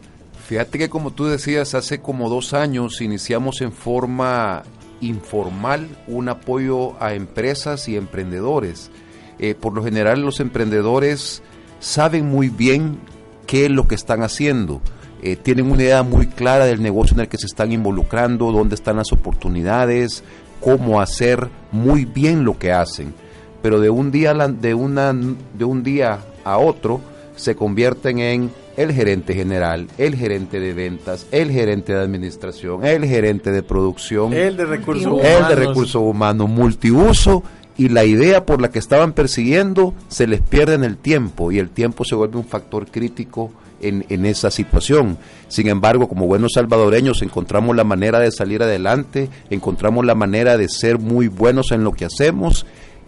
Fíjate 0.46 0.78
que 0.78 0.88
como 0.88 1.10
tú 1.10 1.26
decías, 1.26 1.74
hace 1.74 2.00
como 2.00 2.28
dos 2.28 2.54
años 2.54 3.00
iniciamos 3.00 3.60
en 3.60 3.72
forma 3.72 4.62
informal 5.00 5.88
un 6.06 6.28
apoyo 6.28 7.00
a 7.02 7.14
empresas 7.14 7.88
y 7.88 7.96
emprendedores. 7.96 8.90
Eh, 9.38 9.54
por 9.54 9.74
lo 9.74 9.82
general 9.82 10.20
los 10.22 10.40
emprendedores 10.40 11.42
saben 11.80 12.26
muy 12.26 12.48
bien 12.48 12.98
qué 13.46 13.66
es 13.66 13.70
lo 13.70 13.86
que 13.88 13.94
están 13.94 14.22
haciendo. 14.22 14.80
Eh, 15.22 15.36
tienen 15.36 15.70
una 15.70 15.82
idea 15.82 16.02
muy 16.02 16.26
clara 16.26 16.66
del 16.66 16.82
negocio 16.82 17.14
en 17.14 17.20
el 17.20 17.28
que 17.28 17.38
se 17.38 17.46
están 17.46 17.72
involucrando, 17.72 18.52
dónde 18.52 18.74
están 18.74 18.96
las 18.96 19.12
oportunidades, 19.12 20.22
cómo 20.60 21.00
hacer 21.00 21.48
muy 21.72 22.04
bien 22.04 22.44
lo 22.44 22.58
que 22.58 22.72
hacen. 22.72 23.14
Pero 23.62 23.80
de 23.80 23.90
un 23.90 24.10
día, 24.10 24.34
de 24.34 24.74
una, 24.74 25.12
de 25.12 25.64
un 25.64 25.82
día 25.82 26.20
a 26.44 26.58
otro, 26.58 27.00
se 27.36 27.54
convierten 27.54 28.18
en 28.18 28.50
el 28.76 28.92
gerente 28.92 29.34
general, 29.34 29.88
el 29.98 30.16
gerente 30.16 30.60
de 30.60 30.74
ventas, 30.74 31.26
el 31.30 31.50
gerente 31.50 31.94
de 31.94 32.00
administración, 32.00 32.84
el 32.84 33.04
gerente 33.04 33.50
de 33.52 33.62
producción, 33.62 34.32
el 34.32 34.56
de 34.56 34.64
recursos 34.64 35.06
humanos, 35.06 35.30
el 35.30 35.48
de 35.48 35.54
recursos 35.66 36.02
humanos, 36.02 36.48
multiuso 36.48 37.42
y 37.78 37.88
la 37.88 38.04
idea 38.04 38.44
por 38.44 38.60
la 38.60 38.70
que 38.70 38.78
estaban 38.78 39.12
persiguiendo 39.12 39.94
se 40.08 40.26
les 40.26 40.40
pierde 40.40 40.74
en 40.74 40.84
el 40.84 40.96
tiempo 40.96 41.52
y 41.52 41.58
el 41.58 41.70
tiempo 41.70 42.04
se 42.04 42.14
vuelve 42.14 42.38
un 42.38 42.44
factor 42.44 42.86
crítico 42.90 43.52
en, 43.80 44.06
en, 44.08 44.24
esa 44.24 44.50
situación. 44.50 45.18
Sin 45.48 45.68
embargo, 45.68 46.08
como 46.08 46.26
buenos 46.26 46.52
salvadoreños 46.54 47.20
encontramos 47.20 47.76
la 47.76 47.84
manera 47.84 48.18
de 48.18 48.30
salir 48.30 48.62
adelante, 48.62 49.28
encontramos 49.50 50.06
la 50.06 50.14
manera 50.14 50.56
de 50.56 50.68
ser 50.68 50.98
muy 50.98 51.28
buenos 51.28 51.70
en 51.72 51.84
lo 51.84 51.92
que 51.92 52.06
hacemos 52.06 52.64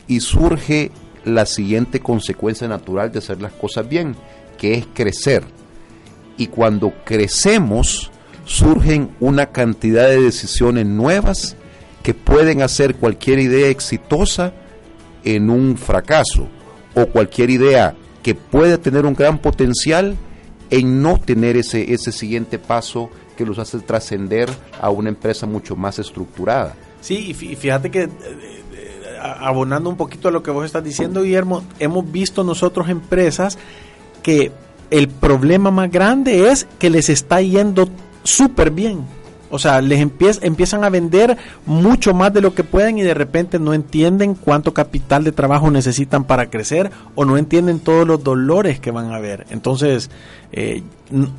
y 0.06 0.20
surge 0.20 0.90
la 1.28 1.46
siguiente 1.46 2.00
consecuencia 2.00 2.68
natural 2.68 3.12
de 3.12 3.18
hacer 3.18 3.40
las 3.40 3.52
cosas 3.52 3.88
bien, 3.88 4.16
que 4.56 4.74
es 4.74 4.86
crecer. 4.92 5.44
Y 6.36 6.48
cuando 6.48 6.92
crecemos, 7.04 8.10
surgen 8.44 9.10
una 9.20 9.46
cantidad 9.46 10.08
de 10.08 10.20
decisiones 10.20 10.86
nuevas 10.86 11.56
que 12.02 12.14
pueden 12.14 12.62
hacer 12.62 12.94
cualquier 12.94 13.38
idea 13.38 13.68
exitosa 13.68 14.52
en 15.24 15.50
un 15.50 15.76
fracaso 15.76 16.48
o 16.94 17.06
cualquier 17.06 17.50
idea 17.50 17.94
que 18.22 18.34
puede 18.34 18.78
tener 18.78 19.04
un 19.04 19.14
gran 19.14 19.38
potencial 19.38 20.16
en 20.70 21.02
no 21.02 21.18
tener 21.18 21.56
ese, 21.56 21.92
ese 21.92 22.12
siguiente 22.12 22.58
paso 22.58 23.10
que 23.36 23.46
los 23.46 23.58
hace 23.58 23.78
trascender 23.80 24.48
a 24.80 24.90
una 24.90 25.08
empresa 25.08 25.46
mucho 25.46 25.76
más 25.76 25.98
estructurada. 25.98 26.74
Sí, 27.00 27.30
y 27.30 27.34
fíjate 27.34 27.90
que 27.90 28.02
eh, 28.02 28.57
abonando 29.20 29.90
un 29.90 29.96
poquito 29.96 30.28
a 30.28 30.30
lo 30.30 30.42
que 30.42 30.50
vos 30.50 30.64
estás 30.64 30.84
diciendo, 30.84 31.22
Guillermo, 31.22 31.62
hemos 31.78 32.10
visto 32.10 32.44
nosotros 32.44 32.88
empresas 32.88 33.58
que 34.22 34.52
el 34.90 35.08
problema 35.08 35.70
más 35.70 35.90
grande 35.90 36.50
es 36.50 36.66
que 36.78 36.90
les 36.90 37.08
está 37.08 37.40
yendo 37.40 37.88
súper 38.22 38.70
bien 38.70 39.04
o 39.50 39.58
sea, 39.58 39.80
les 39.80 40.00
empiezan 40.00 40.84
a 40.84 40.90
vender 40.90 41.36
mucho 41.66 42.14
más 42.14 42.32
de 42.32 42.40
lo 42.40 42.54
que 42.54 42.64
pueden 42.64 42.98
y 42.98 43.02
de 43.02 43.14
repente 43.14 43.58
no 43.58 43.74
entienden 43.74 44.34
cuánto 44.34 44.74
capital 44.74 45.24
de 45.24 45.32
trabajo 45.32 45.70
necesitan 45.70 46.24
para 46.24 46.50
crecer 46.50 46.90
o 47.14 47.24
no 47.24 47.38
entienden 47.38 47.80
todos 47.80 48.06
los 48.06 48.22
dolores 48.22 48.80
que 48.80 48.90
van 48.90 49.12
a 49.12 49.16
haber. 49.16 49.46
Entonces, 49.50 50.10
eh, 50.52 50.82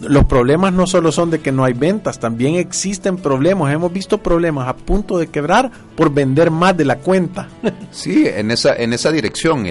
los 0.02 0.26
problemas 0.26 0.74
no 0.74 0.88
solo 0.88 1.12
son 1.12 1.30
de 1.30 1.40
que 1.40 1.52
no 1.52 1.64
hay 1.64 1.74
ventas, 1.74 2.20
también 2.20 2.56
existen 2.56 3.18
problemas. 3.18 3.74
Hemos 3.74 3.94
visto 3.94 4.18
problemas 4.18 4.68
a 4.68 4.76
punto 4.76 5.18
de 5.18 5.28
quebrar 5.28 5.72
por 5.96 6.12
vender 6.12 6.52
más 6.52 6.76
de 6.76 6.86
la 6.86 6.98
cuenta. 6.98 7.50
Sí, 7.92 8.26
en 8.28 8.52
esa, 8.52 8.76
en 8.76 8.94
esa 8.94 9.12
dirección. 9.12 9.66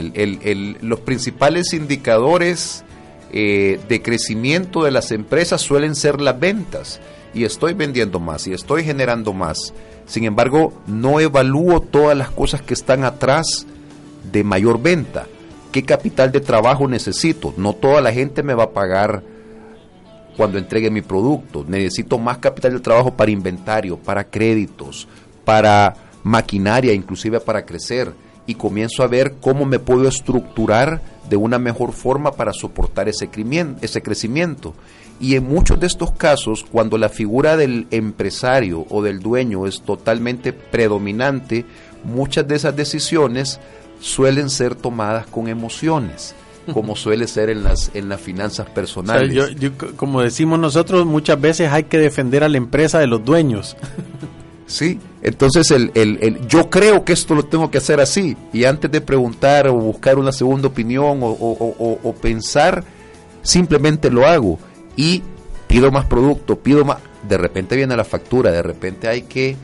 los 0.83 1.01
principales 1.01 1.73
indicadores 1.73 2.85
eh, 3.33 3.81
de 3.89 4.03
crecimiento 4.03 4.83
de 4.83 4.91
las 4.91 5.13
empresas 5.13 5.61
suelen 5.61 5.95
ser 5.95 6.21
las 6.21 6.39
ventas 6.39 7.01
y 7.39 7.45
estoy 7.45 7.73
vendiendo 7.73 8.19
más 8.19 8.47
y 8.47 8.53
estoy 8.53 8.83
generando 8.83 9.33
más. 9.33 9.73
Sin 10.07 10.25
embargo, 10.25 10.73
no 10.87 11.21
evalúo 11.21 11.81
todas 11.81 12.17
las 12.17 12.31
cosas 12.31 12.63
que 12.63 12.75
están 12.75 13.05
atrás 13.05 13.67
de 14.33 14.43
mayor 14.43 14.83
venta. 14.83 15.27
¿Qué 15.71 15.85
capital 15.85 16.33
de 16.33 16.41
trabajo 16.41 16.89
necesito? 16.89 17.55
No 17.57 17.75
toda 17.75 18.01
la 18.01 18.13
gente 18.13 18.43
me 18.43 18.55
va 18.55 18.65
a 18.65 18.71
pagar 18.71 19.23
cuando 20.37 20.59
entregue 20.59 20.91
mi 20.91 21.03
producto. 21.03 21.65
Necesito 21.69 22.19
más 22.19 22.39
capital 22.39 22.73
de 22.73 22.81
trabajo 22.81 23.15
para 23.15 23.31
inventario, 23.31 23.97
para 23.97 24.25
créditos, 24.25 25.07
para 25.45 25.95
maquinaria, 26.25 26.93
inclusive 26.93 27.39
para 27.39 27.65
crecer. 27.65 28.13
Y 28.47 28.55
comienzo 28.55 29.03
a 29.03 29.09
ver 29.09 29.35
cómo 29.41 29.65
me 29.65 29.79
puedo 29.79 30.09
estructurar 30.09 31.03
de 31.29 31.37
una 31.37 31.59
mejor 31.59 31.93
forma 31.93 32.33
para 32.33 32.53
soportar 32.53 33.09
ese, 33.09 33.29
ese 33.81 34.03
crecimiento. 34.03 34.75
Y 35.21 35.35
en 35.35 35.49
muchos 35.49 35.81
de 35.81 35.87
estos 35.87 36.13
casos, 36.13 36.65
cuando 36.71 36.97
la 36.97 37.09
figura 37.09 37.57
del 37.57 37.87
empresario 37.91 38.87
o 38.89 39.03
del 39.03 39.19
dueño 39.19 39.67
es 39.67 39.83
totalmente 39.83 40.53
predominante, 40.53 41.65
muchas 42.05 42.47
de 42.47 42.55
esas 42.55 42.77
decisiones 42.77 43.59
suelen 44.01 44.49
ser 44.49 44.77
tomadas 44.77 45.27
con 45.27 45.49
emociones 45.49 46.37
como 46.73 46.95
suele 46.95 47.27
ser 47.27 47.51
en 47.51 47.65
las 47.65 47.91
en 47.95 48.09
las 48.09 48.21
finanzas 48.21 48.69
personales. 48.71 49.57
como 49.97 50.23
decimos 50.23 50.59
nosotros, 50.59 51.05
muchas 51.07 51.41
veces 51.41 51.73
hay 51.73 51.85
que 51.85 51.99
defender 51.99 52.45
a 52.45 52.49
la 52.49 52.59
empresa 52.59 52.99
de 52.99 53.07
los 53.07 53.25
dueños. 53.25 53.77
Sí, 54.71 55.01
entonces 55.23 55.71
el, 55.71 55.91
el, 55.95 56.47
yo 56.47 56.69
creo 56.69 57.03
que 57.03 57.15
esto 57.15 57.35
lo 57.35 57.47
tengo 57.47 57.71
que 57.71 57.79
hacer 57.79 58.01
así 58.01 58.37
y 58.53 58.65
antes 58.65 58.91
de 58.91 59.01
preguntar 59.01 59.67
o 59.67 59.73
buscar 59.73 60.19
una 60.19 60.31
segunda 60.31 60.69
opinión 60.69 61.21
o, 61.23 61.31
o 61.31 62.15
pensar, 62.21 62.85
simplemente 63.41 64.11
lo 64.11 64.27
hago 64.27 64.59
y 64.99 65.23
pido 65.69 65.93
más 65.93 66.07
producto, 66.07 66.59
pido 66.59 66.85
más, 66.85 66.99
de 67.23 67.39
repente 67.39 67.77
viene 67.77 67.97
la 67.97 68.05
factura, 68.05 68.51
de 68.51 68.63
repente 68.63 69.07
hay 69.07 69.23
que 69.23 69.57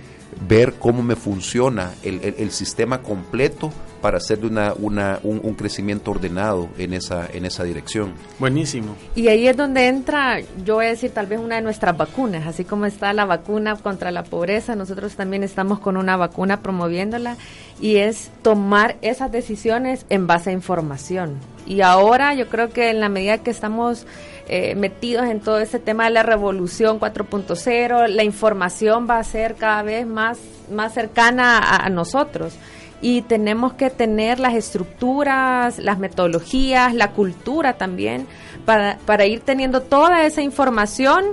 ver 0.49 0.75
cómo 0.75 1.03
me 1.03 1.17
funciona 1.17 1.93
el, 2.05 2.35
el, 2.39 2.51
sistema 2.53 3.03
completo 3.03 3.73
para 4.05 4.19
hacer 4.19 4.45
una, 4.45 4.75
una, 4.75 5.19
un, 5.23 5.55
crecimiento 5.55 6.11
ordenado 6.11 6.69
en 6.77 6.93
esa, 6.93 7.27
en 7.33 7.47
esa 7.47 7.65
dirección. 7.65 8.13
Buenísimo. 8.39 8.97
Y 9.15 9.29
ahí 9.29 9.49
es 9.49 9.57
donde 9.57 9.87
entra, 9.87 10.41
yo 10.63 10.75
voy 10.75 10.85
a 10.85 10.89
decir, 10.91 11.11
tal 11.13 11.25
vez 11.25 11.41
una 11.41 11.55
de 11.55 11.63
nuestras 11.63 11.97
vacunas, 11.97 12.47
así 12.47 12.67
como 12.67 12.85
está 12.85 13.15
la 13.15 13.25
vacuna 13.25 13.77
contra 13.77 14.11
la 14.11 14.23
pobreza, 14.23 14.77
nosotros 14.77 15.15
también 15.17 15.43
estamos 15.43 15.79
con 15.79 15.97
una 15.97 16.19
vacuna 16.19 16.61
promoviéndola 16.61 17.39
y 17.81 17.97
es 17.97 18.31
tomar 18.43 18.97
esas 19.01 19.33
decisiones 19.33 20.05
en 20.11 20.27
base 20.27 20.51
a 20.51 20.53
información. 20.53 21.39
Y 21.67 21.81
ahora 21.81 22.35
yo 22.35 22.51
creo 22.51 22.69
que 22.69 22.91
en 22.91 23.01
la 23.01 23.09
medida 23.09 23.39
que 23.39 23.51
estamos 23.51 24.07
eh, 24.49 24.75
metidos 24.75 25.25
en 25.25 25.41
todo 25.41 25.61
ese 25.61 25.79
tema 25.79 26.05
de 26.05 26.11
la 26.11 26.23
revolución 26.23 27.01
4.0, 27.01 28.09
la 28.09 28.23
información 28.23 29.07
va 29.09 29.19
a 29.19 29.25
ser 29.25 29.55
cada 29.55 29.83
vez 29.83 30.07
más, 30.07 30.39
más 30.71 30.93
cercana 30.93 31.59
a, 31.59 31.89
nosotros 31.89 32.53
y 33.01 33.23
tenemos 33.23 33.75
que 33.75 33.91
tener 33.91 34.41
las 34.41 34.55
estructuras, 34.55 35.79
las 35.79 35.99
metodologías, 35.99 36.95
la 36.95 37.11
cultura 37.11 37.75
también 37.75 38.27
para, 38.65 38.99
para 39.05 39.27
ir 39.27 39.41
teniendo 39.41 39.83
toda 39.83 40.25
esa 40.25 40.43
información 40.43 41.25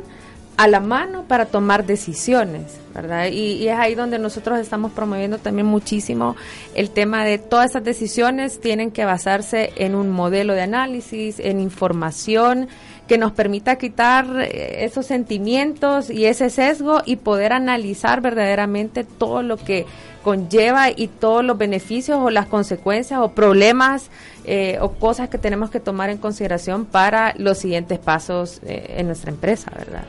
a 0.58 0.68
la 0.68 0.80
mano 0.80 1.24
para 1.28 1.46
tomar 1.46 1.86
decisiones, 1.86 2.80
¿verdad? 2.94 3.28
Y, 3.32 3.54
y, 3.54 3.70
es 3.70 3.80
ahí 3.80 3.96
donde 3.96 4.20
nosotros 4.20 4.60
estamos 4.60 4.92
promoviendo 4.92 5.38
también 5.40 5.66
muchísimo 5.66 6.36
el 6.76 6.92
tema 6.92 7.26
de 7.26 7.40
todas 7.40 7.72
esas 7.72 7.84
decisiones 7.84 8.60
tienen 8.60 8.92
que 8.92 9.06
basarse 9.06 9.72
en 9.78 9.96
un 9.96 10.12
modelo 10.12 10.54
de 10.54 10.62
análisis, 10.62 11.40
en 11.40 11.60
información 11.60 12.68
que 13.12 13.18
nos 13.18 13.34
permita 13.34 13.76
quitar 13.76 14.26
eh, 14.40 14.86
esos 14.86 15.06
sentimientos 15.06 16.10
y 16.10 16.28
ese 16.28 16.50
sesgo 16.50 17.02
y 17.06 17.18
poder 17.18 17.52
analizar 17.52 18.22
verdaderamente 18.22 19.04
todo 19.04 19.44
lo 19.44 19.58
que 19.58 19.86
conlleva 20.24 20.92
y 20.92 21.10
todos 21.10 21.44
los 21.44 21.58
beneficios 21.58 22.20
o 22.22 22.30
las 22.30 22.46
consecuencias 22.46 23.20
o 23.20 23.34
problemas 23.34 24.10
eh, 24.46 24.78
o 24.80 24.94
cosas 24.94 25.28
que 25.28 25.38
tenemos 25.38 25.70
que 25.70 25.82
tomar 25.82 26.10
en 26.10 26.20
consideración 26.20 26.86
para 26.86 27.34
los 27.38 27.58
siguientes 27.58 28.00
pasos 28.00 28.62
eh, 28.66 28.96
en 28.96 29.08
nuestra 29.08 29.30
empresa, 29.30 29.74
¿verdad? 29.78 30.06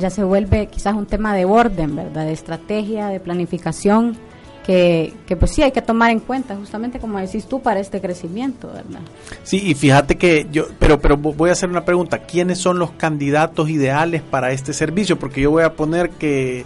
Ya 0.00 0.10
se 0.10 0.24
vuelve 0.24 0.66
quizás 0.66 0.94
un 0.94 1.06
tema 1.06 1.36
de 1.36 1.44
orden, 1.44 1.94
¿verdad? 1.94 2.26
De 2.26 2.32
estrategia, 2.32 3.06
de 3.06 3.20
planificación 3.20 4.18
que, 4.64 5.36
pues 5.38 5.52
sí 5.52 5.62
hay 5.62 5.72
que 5.72 5.82
tomar 5.82 6.10
en 6.10 6.20
cuenta, 6.20 6.56
justamente 6.56 6.98
como 6.98 7.18
decís 7.18 7.46
tú, 7.46 7.60
para 7.60 7.80
este 7.80 8.00
crecimiento, 8.00 8.68
¿verdad? 8.68 9.00
Sí, 9.42 9.62
y 9.62 9.74
fíjate 9.74 10.16
que 10.16 10.46
yo, 10.50 10.66
pero, 10.78 10.98
pero 11.00 11.16
voy 11.16 11.50
a 11.50 11.52
hacer 11.52 11.68
una 11.68 11.84
pregunta, 11.84 12.20
¿quiénes 12.20 12.58
son 12.58 12.78
los 12.78 12.92
candidatos 12.92 13.68
ideales 13.68 14.22
para 14.22 14.52
este 14.52 14.72
servicio? 14.72 15.18
Porque 15.18 15.42
yo 15.42 15.50
voy 15.50 15.64
a 15.64 15.74
poner 15.74 16.10
que, 16.10 16.64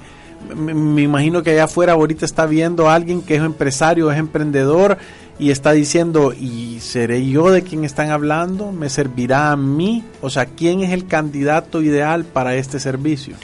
me, 0.54 1.02
imagino 1.02 1.42
que 1.42 1.50
allá 1.50 1.64
afuera 1.64 1.94
ahorita 1.94 2.24
está 2.24 2.46
viendo 2.46 2.88
a 2.88 2.94
alguien 2.94 3.20
que 3.20 3.34
es 3.34 3.42
empresario, 3.42 4.10
es 4.12 4.18
emprendedor 4.18 4.98
y 5.40 5.50
está 5.50 5.72
diciendo, 5.72 6.32
¿y 6.32 6.78
seré 6.80 7.26
yo 7.26 7.50
de 7.50 7.62
quien 7.62 7.84
están 7.84 8.10
hablando? 8.10 8.70
¿Me 8.72 8.88
servirá 8.90 9.50
a 9.50 9.56
mí? 9.56 10.04
O 10.20 10.30
sea, 10.30 10.46
¿quién 10.46 10.80
es 10.80 10.92
el 10.92 11.06
candidato 11.06 11.82
ideal 11.82 12.24
para 12.24 12.54
este 12.54 12.78
servicio? 12.78 13.34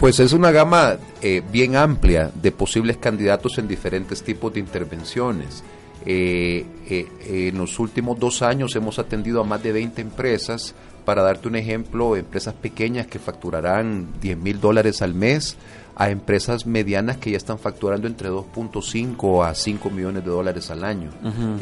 Pues 0.00 0.18
es 0.18 0.32
una 0.32 0.50
gama 0.50 0.96
eh, 1.20 1.42
bien 1.52 1.76
amplia 1.76 2.30
de 2.34 2.52
posibles 2.52 2.96
candidatos 2.96 3.58
en 3.58 3.68
diferentes 3.68 4.22
tipos 4.22 4.50
de 4.54 4.58
intervenciones. 4.58 5.62
Eh, 6.06 6.64
eh, 6.88 7.06
en 7.28 7.58
los 7.58 7.78
últimos 7.78 8.18
dos 8.18 8.40
años 8.40 8.74
hemos 8.76 8.98
atendido 8.98 9.42
a 9.42 9.44
más 9.44 9.62
de 9.62 9.72
20 9.72 10.00
empresas. 10.00 10.74
Para 11.04 11.20
darte 11.20 11.48
un 11.48 11.56
ejemplo, 11.56 12.16
empresas 12.16 12.54
pequeñas 12.54 13.08
que 13.08 13.18
facturarán 13.18 14.08
10 14.22 14.38
mil 14.38 14.58
dólares 14.58 15.02
al 15.02 15.12
mes 15.12 15.58
a 16.00 16.08
empresas 16.08 16.64
medianas 16.64 17.18
que 17.18 17.30
ya 17.30 17.36
están 17.36 17.58
facturando 17.58 18.06
entre 18.08 18.30
2.5 18.30 19.46
a 19.46 19.54
5 19.54 19.90
millones 19.90 20.24
de 20.24 20.30
dólares 20.30 20.70
al 20.70 20.82
año. 20.82 21.10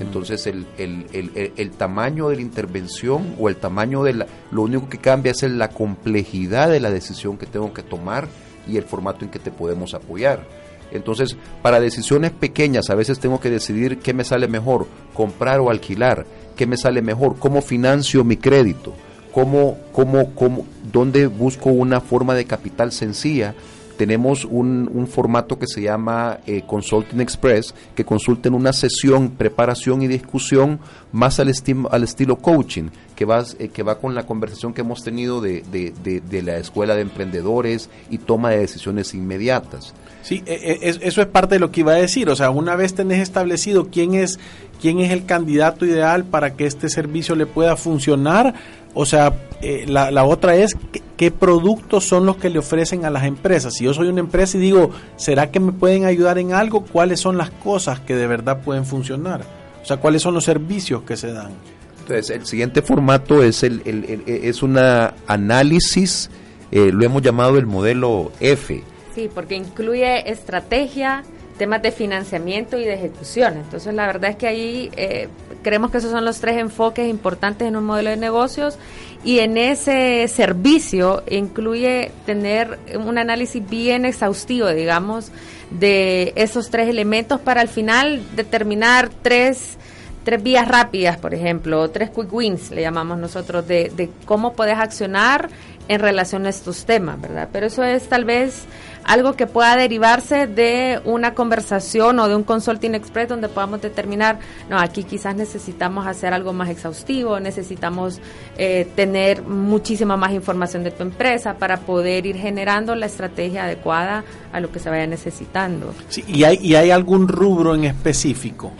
Entonces 0.00 0.46
el, 0.46 0.64
el, 0.78 1.06
el, 1.12 1.52
el, 1.56 1.70
tamaño 1.72 2.28
de 2.28 2.36
la 2.36 2.42
intervención 2.42 3.34
o 3.40 3.48
el 3.48 3.56
tamaño 3.56 4.04
de 4.04 4.12
la... 4.12 4.26
Lo 4.52 4.62
único 4.62 4.88
que 4.88 4.98
cambia 4.98 5.32
es 5.32 5.42
la 5.42 5.70
complejidad 5.70 6.70
de 6.70 6.78
la 6.78 6.92
decisión 6.92 7.36
que 7.36 7.46
tengo 7.46 7.74
que 7.74 7.82
tomar 7.82 8.28
y 8.68 8.76
el 8.76 8.84
formato 8.84 9.24
en 9.24 9.32
que 9.32 9.40
te 9.40 9.50
podemos 9.50 9.92
apoyar. 9.94 10.46
Entonces, 10.92 11.36
para 11.60 11.80
decisiones 11.80 12.30
pequeñas, 12.30 12.90
a 12.90 12.94
veces 12.94 13.18
tengo 13.18 13.40
que 13.40 13.50
decidir 13.50 13.98
qué 13.98 14.14
me 14.14 14.22
sale 14.22 14.46
mejor, 14.46 14.86
comprar 15.14 15.58
o 15.58 15.68
alquilar, 15.68 16.26
qué 16.54 16.64
me 16.64 16.76
sale 16.76 17.02
mejor, 17.02 17.40
cómo 17.40 17.60
financio 17.60 18.22
mi 18.22 18.36
crédito, 18.36 18.94
cómo, 19.32 19.78
cómo, 19.90 20.32
cómo, 20.36 20.64
dónde 20.92 21.26
busco 21.26 21.70
una 21.70 22.00
forma 22.00 22.36
de 22.36 22.44
capital 22.44 22.92
sencilla 22.92 23.56
tenemos 23.98 24.44
un, 24.44 24.88
un 24.94 25.06
formato 25.08 25.58
que 25.58 25.66
se 25.66 25.82
llama 25.82 26.38
eh, 26.46 26.62
Consulting 26.64 27.20
Express, 27.20 27.74
que 27.94 28.04
consulta 28.04 28.48
en 28.48 28.54
una 28.54 28.72
sesión, 28.72 29.30
preparación 29.30 30.00
y 30.02 30.06
discusión 30.06 30.78
más 31.12 31.40
al, 31.40 31.48
estilo 31.48 32.36
coaching, 32.36 32.90
que 33.16 33.24
va, 33.24 33.44
eh, 33.58 33.68
que 33.68 33.82
va 33.82 33.98
con 33.98 34.14
la 34.14 34.26
conversación 34.26 34.74
que 34.74 34.82
hemos 34.82 35.02
tenido 35.02 35.40
de, 35.40 35.62
de, 35.72 36.20
de, 36.20 36.42
la 36.42 36.56
escuela 36.56 36.94
de 36.94 37.02
emprendedores 37.02 37.88
y 38.10 38.18
toma 38.18 38.50
de 38.50 38.58
decisiones 38.58 39.14
inmediatas. 39.14 39.94
Sí, 40.22 40.42
e, 40.46 40.78
e, 40.82 40.98
eso 41.02 41.22
es 41.22 41.26
parte 41.28 41.54
de 41.54 41.60
lo 41.60 41.70
que 41.70 41.80
iba 41.80 41.92
a 41.92 41.96
decir. 41.96 42.28
O 42.28 42.36
sea, 42.36 42.50
una 42.50 42.76
vez 42.76 42.94
tenés 42.94 43.20
establecido 43.20 43.88
quién 43.90 44.14
es, 44.14 44.38
quién 44.80 45.00
es 45.00 45.10
el 45.10 45.24
candidato 45.24 45.86
ideal 45.86 46.24
para 46.24 46.54
que 46.54 46.66
este 46.66 46.88
servicio 46.88 47.34
le 47.34 47.46
pueda 47.46 47.76
funcionar, 47.76 48.54
o 48.94 49.06
sea, 49.06 49.32
eh, 49.60 49.84
la, 49.86 50.10
la, 50.10 50.24
otra 50.24 50.56
es 50.56 50.76
¿qué, 51.16 51.30
productos 51.30 52.04
son 52.04 52.26
los 52.26 52.36
que 52.36 52.48
le 52.48 52.58
ofrecen 52.58 53.04
a 53.04 53.10
las 53.10 53.24
empresas. 53.24 53.74
Si 53.74 53.84
yo 53.84 53.94
soy 53.94 54.08
una 54.08 54.20
empresa 54.20 54.56
y 54.56 54.60
digo, 54.60 54.90
¿será 55.16 55.50
que 55.50 55.60
me 55.60 55.72
pueden 55.72 56.04
ayudar 56.04 56.38
en 56.38 56.52
algo? 56.52 56.84
¿Cuáles 56.84 57.20
son 57.20 57.36
las 57.36 57.50
cosas 57.50 58.00
que 58.00 58.16
de 58.16 58.26
verdad 58.26 58.62
pueden 58.64 58.84
funcionar? 58.84 59.42
O 59.82 59.84
sea, 59.84 59.98
¿cuáles 59.98 60.22
son 60.22 60.34
los 60.34 60.44
servicios 60.44 61.02
que 61.02 61.16
se 61.16 61.32
dan? 61.32 61.52
Entonces, 62.00 62.30
el 62.30 62.46
siguiente 62.46 62.82
formato 62.82 63.42
es, 63.42 63.62
el, 63.62 63.82
el, 63.84 64.22
es 64.26 64.62
una 64.62 65.14
análisis, 65.26 66.30
eh, 66.70 66.90
lo 66.92 67.04
hemos 67.04 67.22
llamado 67.22 67.58
el 67.58 67.66
modelo 67.66 68.32
F. 68.40 68.82
Sí, 69.14 69.28
porque 69.34 69.56
incluye 69.56 70.30
estrategia, 70.30 71.22
temas 71.58 71.82
de 71.82 71.92
financiamiento 71.92 72.78
y 72.78 72.84
de 72.84 72.94
ejecución. 72.94 73.58
Entonces, 73.58 73.92
la 73.92 74.06
verdad 74.06 74.30
es 74.30 74.36
que 74.36 74.46
ahí 74.46 74.90
eh, 74.96 75.28
creemos 75.62 75.90
que 75.90 75.98
esos 75.98 76.10
son 76.10 76.24
los 76.24 76.40
tres 76.40 76.56
enfoques 76.56 77.08
importantes 77.08 77.68
en 77.68 77.76
un 77.76 77.84
modelo 77.84 78.10
de 78.10 78.16
negocios 78.16 78.78
y 79.24 79.40
en 79.40 79.58
ese 79.58 80.26
servicio 80.28 81.24
incluye 81.28 82.12
tener 82.24 82.78
un 82.94 83.18
análisis 83.18 83.68
bien 83.68 84.04
exhaustivo, 84.04 84.68
digamos, 84.68 85.32
de 85.70 86.32
esos 86.36 86.70
tres 86.70 86.88
elementos 86.88 87.40
para 87.40 87.60
al 87.60 87.68
final 87.68 88.22
determinar 88.34 89.10
tres 89.22 89.76
tres 90.24 90.42
vías 90.42 90.68
rápidas, 90.68 91.16
por 91.16 91.32
ejemplo, 91.32 91.88
tres 91.88 92.10
quick 92.10 92.30
wins, 92.30 92.70
le 92.70 92.82
llamamos 92.82 93.16
nosotros, 93.18 93.66
de, 93.66 93.90
de 93.96 94.10
cómo 94.26 94.52
puedes 94.52 94.76
accionar 94.76 95.48
en 95.88 96.00
relación 96.00 96.44
a 96.44 96.50
estos 96.50 96.84
temas, 96.84 97.18
¿verdad? 97.18 97.48
Pero 97.50 97.66
eso 97.66 97.82
es 97.82 98.10
tal 98.10 98.26
vez 98.26 98.66
algo 99.08 99.32
que 99.32 99.46
pueda 99.46 99.74
derivarse 99.74 100.46
de 100.46 101.00
una 101.04 101.34
conversación 101.34 102.20
o 102.20 102.28
de 102.28 102.36
un 102.36 102.44
consulting 102.44 102.94
express 102.94 103.28
donde 103.28 103.48
podamos 103.48 103.80
determinar, 103.80 104.38
no, 104.68 104.78
aquí 104.78 105.02
quizás 105.02 105.34
necesitamos 105.34 106.06
hacer 106.06 106.34
algo 106.34 106.52
más 106.52 106.68
exhaustivo, 106.68 107.40
necesitamos 107.40 108.20
eh, 108.58 108.86
tener 108.94 109.42
muchísima 109.42 110.18
más 110.18 110.32
información 110.32 110.84
de 110.84 110.90
tu 110.90 111.02
empresa 111.02 111.54
para 111.54 111.78
poder 111.80 112.26
ir 112.26 112.36
generando 112.36 112.94
la 112.94 113.06
estrategia 113.06 113.64
adecuada 113.64 114.24
a 114.52 114.60
lo 114.60 114.70
que 114.70 114.78
se 114.78 114.90
vaya 114.90 115.06
necesitando. 115.06 115.94
Sí, 116.10 116.22
¿y, 116.28 116.44
hay, 116.44 116.58
¿Y 116.60 116.74
hay 116.74 116.90
algún 116.90 117.28
rubro 117.28 117.74
en 117.74 117.84
específico? 117.84 118.72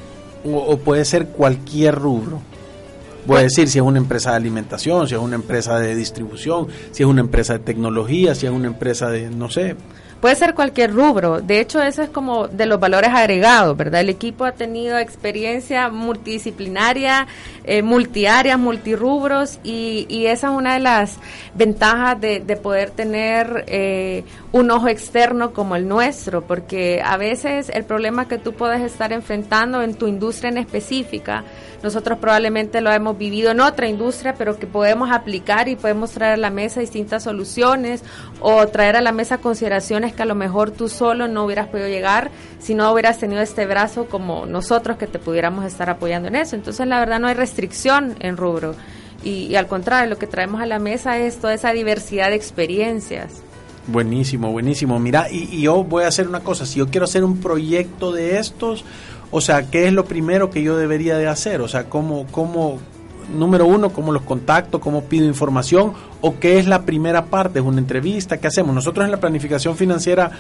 o, 0.45 0.77
puede 0.79 1.05
ser 1.05 1.29
cualquier 1.29 1.95
rubro? 1.95 2.41
Voy 3.27 3.39
a 3.39 3.43
decir 3.43 3.69
si 3.69 3.79
es 3.79 3.85
una 3.85 3.99
empresa 3.99 4.31
de 4.31 4.37
alimentación, 4.37 5.07
si 5.07 5.15
es 5.15 5.21
una 5.21 5.35
empresa 5.35 5.79
de 5.79 5.95
distribución, 5.95 6.69
si 6.93 7.03
es 7.03 7.09
una 7.09 7.21
empresa 7.21 7.55
de 7.55 7.59
tecnología, 7.59 8.35
si 8.35 8.47
es 8.47 8.53
una 8.53 8.69
empresa 8.69 9.11
de, 9.11 9.29
no 9.29 9.51
sé, 9.51 9.77
Puede 10.21 10.35
ser 10.35 10.55
cualquier 10.55 10.93
rubro. 10.93 11.41
De 11.41 11.61
hecho, 11.61 11.81
eso 11.81 12.03
es 12.03 12.11
como 12.11 12.49
de 12.49 12.67
los 12.67 12.81
valores 12.81 13.11
agregados, 13.11 13.77
¿verdad? 13.77 14.01
El 14.01 14.09
equipo 14.09 14.45
ha 14.45 14.53
tenido 14.53 14.99
experiencia 14.99 15.91
multidisciplinaria, 15.91 17.29
eh, 17.63 17.83
multiáreas, 17.83 18.59
multirubros, 18.59 19.61
y, 19.63 20.07
y 20.09 20.27
esa 20.27 20.49
es 20.49 20.53
una 20.55 20.75
de 20.75 20.81
las 20.81 21.19
ventajas 21.55 22.21
de, 22.21 22.41
de 22.41 22.57
poder 22.57 22.91
tener 22.91 23.65
eh, 23.69 24.25
un 24.51 24.71
ojo 24.73 24.89
externo 24.89 25.53
como 25.53 25.77
el 25.77 25.87
nuestro, 25.87 26.43
porque 26.43 27.01
a 27.05 27.17
veces 27.17 27.69
el 27.73 27.85
problema 27.85 28.27
que 28.27 28.39
tú 28.39 28.55
puedes 28.55 28.81
estar 28.83 29.13
enfrentando 29.13 29.83
en 29.83 29.95
tu 29.95 30.09
industria 30.09 30.51
en 30.51 30.59
específica, 30.59 31.45
nosotros 31.83 32.19
probablemente 32.19 32.81
lo 32.81 32.91
hemos 32.91 33.17
vivido 33.17 33.51
en 33.51 33.61
otra 33.61 33.89
industria, 33.89 34.35
pero 34.37 34.59
que 34.59 34.67
podemos 34.67 35.11
aplicar 35.11 35.69
y 35.69 35.77
podemos 35.77 36.11
traer 36.11 36.35
a 36.35 36.37
la 36.37 36.51
mesa 36.51 36.81
distintas 36.81 37.23
soluciones 37.25 38.03
o 38.41 38.67
traer 38.67 38.97
a 38.97 39.01
la 39.01 39.13
mesa 39.13 39.39
consideraciones 39.39 40.13
que 40.13 40.23
a 40.23 40.27
lo 40.27 40.35
mejor 40.35 40.71
tú 40.71 40.89
solo 40.89 41.29
no 41.29 41.45
hubieras 41.45 41.69
podido 41.69 41.89
llegar 41.89 42.31
si 42.59 42.75
no 42.75 42.93
hubieras 42.93 43.19
tenido 43.19 43.41
este 43.41 43.67
brazo 43.67 44.07
como 44.07 44.47
nosotros 44.47 44.97
que 44.97 45.07
te 45.07 45.19
pudiéramos 45.19 45.65
estar 45.65 45.89
apoyando 45.91 46.29
en 46.29 46.37
eso. 46.37 46.57
Entonces, 46.57 46.87
la 46.87 46.99
verdad, 46.99 47.21
no 47.21 47.29
hay 47.29 47.35
restricción 47.35 48.17
en 48.21 48.37
rubro. 48.37 48.75
Y, 49.25 49.57
al 49.57 49.67
contrario, 49.67 50.09
lo 50.09 50.17
que 50.17 50.27
traemos 50.27 50.61
a 50.61 50.67
la 50.67 50.79
mesa 50.79 51.19
es 51.19 51.39
toda 51.39 51.55
esa 51.55 51.73
diversidad 51.73 52.31
de 52.31 52.37
experiencias. 52.37 53.43
Buenísimo, 53.89 54.53
buenísimo. 54.53 54.99
Mira, 55.01 55.31
y, 55.31 55.49
y, 55.51 55.63
yo 55.63 55.83
voy 55.83 56.05
a 56.05 56.09
hacer 56.09 56.29
una 56.29 56.41
cosa, 56.41 56.67
si 56.67 56.79
yo 56.79 56.89
quiero 56.89 57.05
hacer 57.05 57.25
un 57.25 57.39
proyecto 57.39 58.13
de 58.13 58.39
estos, 58.39 58.85
o 59.31 59.41
sea, 59.41 59.71
¿qué 59.71 59.87
es 59.87 59.95
lo 59.95 60.05
primero 60.05 60.51
que 60.51 60.63
yo 60.63 60.77
debería 60.77 61.17
de 61.17 61.27
hacer? 61.27 61.63
O 61.63 61.69
sea, 61.69 61.85
¿cómo, 61.89 62.27
cómo, 62.31 62.79
número 63.35 63.67
uno, 63.67 63.91
cómo 63.91 64.13
los 64.13 64.23
contacto, 64.23 64.79
cómo 64.79 65.05
pido 65.05 65.27
información? 65.27 65.95
¿O 66.21 66.39
qué 66.39 66.59
es 66.59 66.67
la 66.67 66.83
primera 66.83 67.27
parte? 67.27 67.61
¿Es 67.61 67.65
una 67.65 67.79
entrevista? 67.79 68.37
¿Qué 68.39 68.47
hacemos? 68.47 68.75
Nosotros 68.75 69.07
en 69.07 69.11
la 69.11 69.21
planificación 69.21 69.75
financiera 69.75 70.31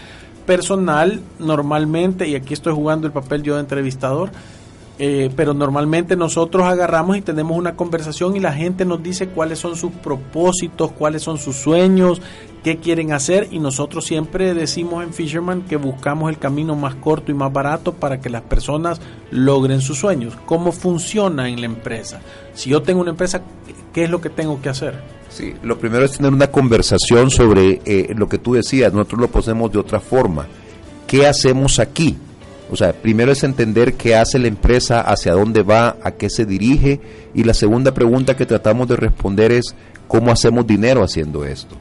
personal, 0.46 1.20
normalmente, 1.38 2.28
y 2.28 2.34
aquí 2.34 2.52
estoy 2.52 2.74
jugando 2.74 3.06
el 3.06 3.12
papel 3.12 3.42
yo 3.42 3.54
de 3.54 3.60
entrevistador, 3.60 4.30
eh, 5.00 5.30
pero 5.36 5.54
normalmente 5.54 6.16
nosotros 6.16 6.64
agarramos 6.64 7.16
y 7.16 7.20
tenemos 7.20 7.56
una 7.56 7.76
conversación 7.76 8.34
y 8.34 8.40
la 8.40 8.52
gente 8.52 8.84
nos 8.84 9.00
dice 9.00 9.28
cuáles 9.28 9.60
son 9.60 9.76
sus 9.76 9.92
propósitos, 9.92 10.90
cuáles 10.90 11.22
son 11.22 11.38
sus 11.38 11.54
sueños, 11.54 12.20
qué 12.64 12.78
quieren 12.78 13.12
hacer 13.12 13.46
y 13.52 13.60
nosotros 13.60 14.04
siempre 14.04 14.54
decimos 14.54 15.04
en 15.04 15.12
Fisherman 15.12 15.62
que 15.62 15.76
buscamos 15.76 16.30
el 16.30 16.38
camino 16.38 16.74
más 16.74 16.96
corto 16.96 17.30
y 17.30 17.34
más 17.34 17.52
barato 17.52 17.92
para 17.92 18.20
que 18.20 18.28
las 18.28 18.42
personas 18.42 19.00
logren 19.30 19.80
sus 19.80 19.98
sueños. 19.98 20.34
¿Cómo 20.46 20.72
funciona 20.72 21.48
en 21.48 21.60
la 21.60 21.66
empresa? 21.66 22.20
Si 22.54 22.70
yo 22.70 22.82
tengo 22.82 23.00
una 23.00 23.10
empresa, 23.10 23.42
¿qué 23.92 24.04
es 24.04 24.10
lo 24.10 24.20
que 24.20 24.30
tengo 24.30 24.60
que 24.60 24.68
hacer? 24.68 25.00
Sí, 25.28 25.54
lo 25.62 25.78
primero 25.78 26.04
es 26.04 26.16
tener 26.16 26.32
una 26.32 26.48
conversación 26.48 27.30
sobre 27.30 27.80
eh, 27.84 28.12
lo 28.16 28.28
que 28.28 28.38
tú 28.38 28.54
decías, 28.54 28.92
nosotros 28.92 29.20
lo 29.20 29.28
ponemos 29.28 29.70
de 29.70 29.78
otra 29.78 30.00
forma. 30.00 30.46
¿Qué 31.06 31.24
hacemos 31.26 31.78
aquí? 31.78 32.16
O 32.70 32.76
sea, 32.76 32.92
primero 32.92 33.32
es 33.32 33.44
entender 33.44 33.94
qué 33.94 34.16
hace 34.16 34.38
la 34.38 34.48
empresa, 34.48 35.00
hacia 35.00 35.32
dónde 35.32 35.62
va, 35.62 35.96
a 36.02 36.12
qué 36.12 36.28
se 36.28 36.44
dirige. 36.44 37.00
Y 37.34 37.44
la 37.44 37.54
segunda 37.54 37.92
pregunta 37.92 38.36
que 38.36 38.46
tratamos 38.46 38.88
de 38.88 38.96
responder 38.96 39.52
es 39.52 39.74
cómo 40.06 40.30
hacemos 40.30 40.66
dinero 40.66 41.02
haciendo 41.02 41.44
esto. 41.44 41.76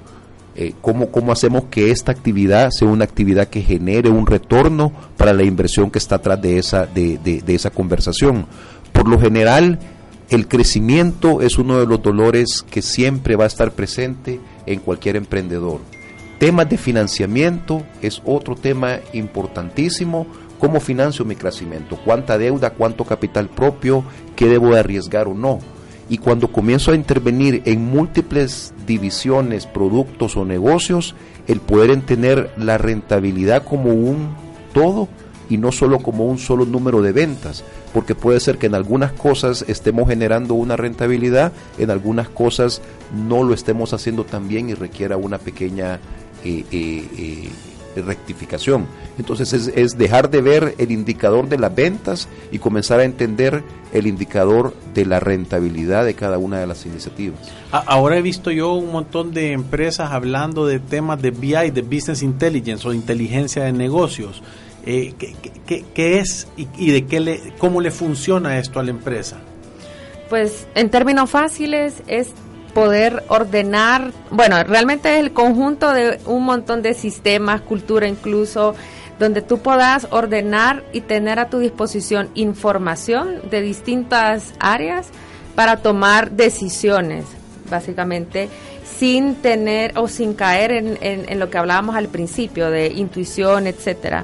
Eh, 0.56 0.74
cómo, 0.82 1.12
cómo 1.12 1.32
hacemos 1.32 1.66
que 1.70 1.92
esta 1.92 2.12
actividad 2.12 2.72
sea 2.72 2.88
una 2.88 3.04
actividad 3.04 3.48
que 3.48 3.62
genere 3.62 4.10
un 4.10 4.26
retorno 4.26 4.92
para 5.16 5.34
la 5.34 5.44
inversión 5.44 5.92
que 5.92 6.00
está 6.00 6.16
atrás 6.16 6.42
de 6.42 6.58
esa, 6.58 6.86
de, 6.86 7.18
de 7.18 7.56
esa 7.56 7.70
conversación. 7.70 8.48
Por 8.92 9.08
lo 9.08 9.20
general, 9.20 9.78
el 10.30 10.48
crecimiento 10.48 11.42
es 11.42 11.58
uno 11.58 11.80
de 11.80 11.86
los 11.86 12.02
dolores 12.02 12.66
que 12.70 12.82
siempre 12.82 13.36
va 13.36 13.44
a 13.44 13.48
estar 13.48 13.72
presente 13.72 14.40
en 14.66 14.80
cualquier 14.80 15.16
emprendedor. 15.16 15.80
Temas 16.40 16.70
de 16.70 16.78
financiamiento 16.78 17.84
es 18.02 18.22
otro 18.26 18.56
tema 18.56 19.00
importantísimo 19.14 20.28
¿Cómo 20.60 20.80
financio 20.80 21.26
mi 21.26 21.36
crecimiento? 21.36 21.98
¿Cuánta 22.04 22.38
deuda? 22.38 22.72
¿Cuánto 22.72 23.06
capital 23.06 23.48
propio? 23.48 24.04
¿Qué 24.36 24.48
debo 24.48 24.72
de 24.72 24.80
arriesgar 24.80 25.28
o 25.28 25.34
no? 25.34 25.60
Y 26.10 26.18
cuando 26.18 26.52
comienzo 26.52 26.92
a 26.92 26.96
intervenir 26.96 27.62
en 27.66 27.86
múltiples 27.86 28.74
divisiones, 28.86 29.68
productos 29.68 30.38
o 30.38 30.46
negocios, 30.46 31.16
el 31.48 31.60
poder 31.60 31.92
entender 31.92 32.52
la 32.58 32.78
rentabilidad 32.78 33.64
como 33.64 33.92
un 33.92 34.30
todo 34.74 35.08
y 35.50 35.58
no 35.58 35.72
solo 35.72 36.00
como 36.00 36.26
un 36.26 36.40
solo 36.40 36.66
número 36.66 37.02
de 37.02 37.12
ventas, 37.12 37.64
porque 37.94 38.16
puede 38.16 38.40
ser 38.40 38.58
que 38.58 38.68
en 38.68 38.76
algunas 38.76 39.12
cosas 39.14 39.64
estemos 39.68 40.10
generando 40.10 40.56
una 40.56 40.76
rentabilidad, 40.76 41.52
en 41.78 41.90
algunas 41.90 42.30
cosas 42.30 42.82
no 43.14 43.44
lo 43.44 43.54
estemos 43.54 43.94
haciendo 43.94 44.24
tan 44.24 44.48
bien 44.48 44.70
y 44.70 44.74
requiera 44.74 45.18
una 45.18 45.38
pequeña 45.38 46.00
eh, 46.44 46.66
eh, 46.72 47.08
eh, 47.18 47.50
rectificación. 48.02 48.86
Entonces 49.18 49.54
es, 49.54 49.98
dejar 49.98 50.30
de 50.30 50.42
ver 50.42 50.76
el 50.78 50.92
indicador 50.92 51.50
de 51.50 51.58
las 51.58 51.74
ventas 51.74 52.28
y 52.52 52.60
comenzar 52.60 53.00
a 53.00 53.04
entender 53.04 53.64
el 53.94 54.08
indicador 54.08 54.74
de 54.94 55.06
la 55.06 55.20
rentabilidad 55.20 56.06
de 56.06 56.14
cada 56.14 56.38
una 56.38 56.60
de 56.60 56.68
las 56.68 56.86
iniciativas. 56.86 57.40
Ahora 57.72 58.18
he 58.18 58.22
visto 58.22 58.52
yo 58.52 58.74
un 58.74 58.92
montón 58.92 59.34
de 59.34 59.54
empresas 59.54 60.12
hablando 60.12 60.66
de 60.66 60.80
temas 60.80 61.22
de 61.22 61.32
BI, 61.32 61.72
de 61.72 61.82
Business 61.82 62.24
Intelligence 62.24 62.88
o 62.88 62.94
inteligencia 62.94 63.64
de 63.64 63.74
negocios. 63.74 64.42
Eh, 64.86 65.14
¿qué, 65.66 66.20
es 66.20 66.48
y, 66.56 66.92
de 66.92 67.06
qué 67.06 67.20
le, 67.20 67.54
cómo 67.58 67.82
le 67.82 67.92
funciona 67.92 68.58
esto 68.58 68.80
a 68.80 68.84
la 68.84 68.92
empresa? 68.92 69.38
Pues 70.30 70.68
en 70.76 70.90
términos 70.90 71.30
fáciles 71.30 72.04
es 72.08 72.32
poder 72.78 73.24
ordenar, 73.30 74.12
bueno, 74.30 74.64
realmente 74.64 75.16
es 75.16 75.20
el 75.22 75.34
conjunto 75.34 75.94
de 75.94 76.20
un 76.28 76.44
montón 76.44 76.84
de 76.84 76.94
sistemas, 76.94 77.62
cultura 77.62 78.08
incluso, 78.08 78.76
donde 79.18 79.42
tú 79.42 79.58
puedas 79.58 80.06
ordenar 80.12 80.84
y 80.94 81.02
tener 81.02 81.40
a 81.40 81.50
tu 81.50 81.58
disposición 81.58 82.30
información 82.36 83.50
de 83.50 83.62
distintas 83.62 84.54
áreas 84.60 85.08
para 85.56 85.78
tomar 85.78 86.30
decisiones, 86.34 87.26
básicamente, 87.68 88.48
sin 89.00 89.34
tener 89.34 89.98
o 89.98 90.08
sin 90.08 90.36
caer 90.36 90.72
en, 90.72 91.00
en, 91.02 91.40
lo 91.40 91.50
que 91.50 91.58
hablábamos 91.58 91.96
al 91.96 92.10
principio 92.10 92.70
de 92.70 92.90
intuición, 92.90 93.66
etcétera. 93.66 94.24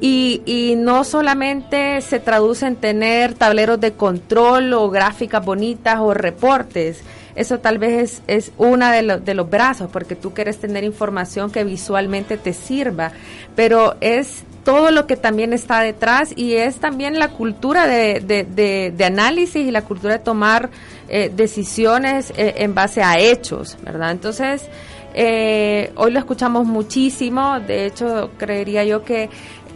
Y, 0.00 0.40
y, 0.46 0.74
no 0.74 1.04
solamente 1.04 2.00
se 2.00 2.18
traduce 2.18 2.66
en 2.66 2.76
tener 2.76 3.34
tableros 3.34 3.78
de 3.78 3.92
control 3.92 4.72
o 4.72 4.88
gráficas 4.88 5.44
bonitas 5.44 5.98
o 5.98 6.14
reportes, 6.14 7.02
eso 7.40 7.58
tal 7.58 7.78
vez 7.78 8.22
es, 8.28 8.46
es 8.46 8.52
una 8.58 8.92
de, 8.92 9.18
de 9.18 9.34
los 9.34 9.48
brazos, 9.48 9.90
porque 9.90 10.14
tú 10.14 10.32
quieres 10.32 10.58
tener 10.58 10.84
información 10.84 11.50
que 11.50 11.64
visualmente 11.64 12.36
te 12.36 12.52
sirva, 12.52 13.12
pero 13.56 13.96
es 14.00 14.44
todo 14.64 14.90
lo 14.90 15.06
que 15.06 15.16
también 15.16 15.52
está 15.52 15.80
detrás 15.80 16.32
y 16.36 16.54
es 16.54 16.76
también 16.76 17.18
la 17.18 17.28
cultura 17.28 17.86
de, 17.86 18.20
de, 18.20 19.04
análisis 19.04 19.66
y 19.66 19.70
la 19.70 19.82
cultura 19.82 20.18
de 20.18 20.18
tomar 20.20 20.70
eh, 21.08 21.30
decisiones 21.34 22.32
eh, 22.36 22.54
en 22.58 22.74
base 22.74 23.02
a 23.02 23.18
hechos, 23.18 23.78
¿verdad? 23.82 24.10
Entonces, 24.10 24.68
eh, 25.14 25.92
hoy 25.96 26.12
lo 26.12 26.18
escuchamos 26.18 26.66
muchísimo, 26.66 27.58
de 27.60 27.86
hecho, 27.86 28.30
creería 28.38 28.84
yo 28.84 29.04
que 29.04 29.28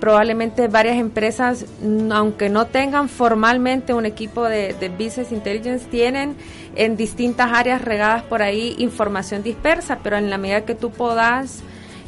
probablemente 0.04 0.68
varias 0.68 0.98
empresas, 0.98 1.64
aunque 2.10 2.50
no 2.50 2.66
tengan 2.66 3.08
formalmente 3.08 3.94
un 3.94 4.04
equipo 4.04 4.44
de, 4.44 4.74
Business 4.98 5.32
Intelligence, 5.32 5.86
tienen 5.86 6.36
en 6.76 6.94
distintas 6.94 7.50
áreas 7.50 7.80
regadas 7.80 8.22
por 8.24 8.42
ahí 8.42 8.74
información 8.76 9.42
dispersa, 9.42 10.00
pero 10.02 10.18
en 10.18 10.28
la 10.28 10.36
medida 10.36 10.66
que 10.66 10.74
tú 10.74 10.90
puedas 10.90 11.62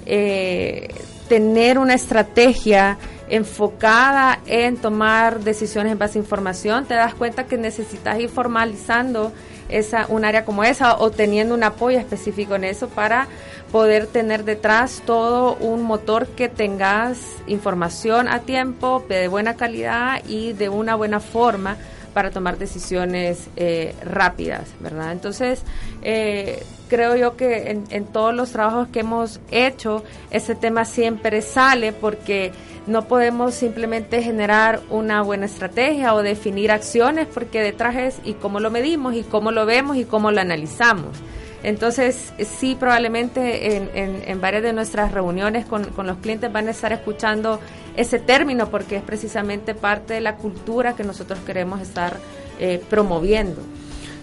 eh, 0.05 0.89
tener 1.31 1.79
una 1.79 1.95
estrategia 1.95 2.99
enfocada 3.31 4.41
en 4.45 4.77
tomar 4.77 5.41
decisiones 5.41 5.91
en 5.91 5.99
base 5.99 6.19
a 6.19 6.21
información, 6.21 6.85
te 6.85 6.93
das 6.93 7.15
cuenta 7.15 7.47
que 7.47 7.57
necesitas 7.57 8.21
ir 8.21 8.29
formalizando 8.29 9.33
esa, 9.69 10.07
un 10.09 10.25
área 10.25 10.45
como 10.45 10.65
esa 10.65 10.97
o 10.99 11.11
teniendo 11.11 11.55
un 11.55 11.63
apoyo 11.63 11.99
específico 11.99 12.55
en 12.55 12.65
eso 12.65 12.89
para 12.89 13.29
poder 13.73 14.07
tener 14.07 14.45
detrás 14.45 15.03
todo 15.05 15.57
un 15.57 15.83
motor 15.83 16.29
que 16.29 16.49
tengas 16.49 17.19
información 17.47 18.29
a 18.29 18.41
tiempo, 18.41 19.05
de 19.09 19.29
buena 19.29 19.55
calidad 19.55 20.23
y 20.27 20.53
de 20.53 20.69
una 20.69 20.95
buena 20.95 21.21
forma 21.21 21.77
para 22.15 22.31
tomar 22.31 22.57
decisiones 22.57 23.49
eh, 23.57 23.95
rápidas, 24.03 24.69
¿verdad? 24.81 25.13
Entonces, 25.13 25.63
eh, 26.01 26.63
creo 26.89 27.15
yo 27.15 27.37
que 27.37 27.71
en, 27.71 27.85
en, 27.91 28.07
todos 28.07 28.35
los 28.35 28.53
trabajos 28.53 28.89
que 28.89 29.01
hemos 29.01 29.39
hecho, 29.51 30.03
ese 30.31 30.55
tema 30.55 30.87
siempre 30.87 31.43
sale 31.43 31.93
porque 31.93 32.53
no 32.87 33.07
podemos 33.09 33.55
simplemente 33.55 34.23
generar 34.23 34.81
una 34.91 35.23
buena 35.23 35.47
estrategia 35.47 36.15
o 36.15 36.23
definir 36.23 36.71
acciones 36.71 37.27
porque 37.33 37.61
detrás 37.61 37.97
es 37.97 38.17
y 38.25 38.35
cómo 38.35 38.61
lo 38.61 38.71
medimos 38.71 39.15
y 39.15 39.23
cómo 39.23 39.51
lo 39.51 39.67
vemos 39.67 39.97
y 39.97 40.05
cómo 40.05 40.31
lo 40.31 40.41
analizamos. 40.41 41.17
Entonces, 41.63 42.33
sí, 42.39 42.77
probablemente 42.79 43.77
en, 43.77 43.91
en, 44.25 44.41
varias 44.41 44.63
de 44.63 44.73
nuestras 44.73 45.11
reuniones 45.11 45.67
con, 45.67 45.89
los 46.05 46.19
clientes 46.19 46.53
van 46.53 46.69
a 46.69 46.71
estar 46.71 46.93
escuchando 46.93 47.59
ese 47.97 48.21
término 48.21 48.69
porque 48.71 48.97
es 48.97 49.03
precisamente 49.03 49.75
parte 49.75 50.15
de 50.15 50.21
la 50.21 50.37
cultura 50.37 50.95
que 50.95 51.03
nosotros 51.03 51.41
queremos 51.45 51.81
estar 51.81 52.19
eh, 52.61 52.81
promoviendo. 52.89 53.63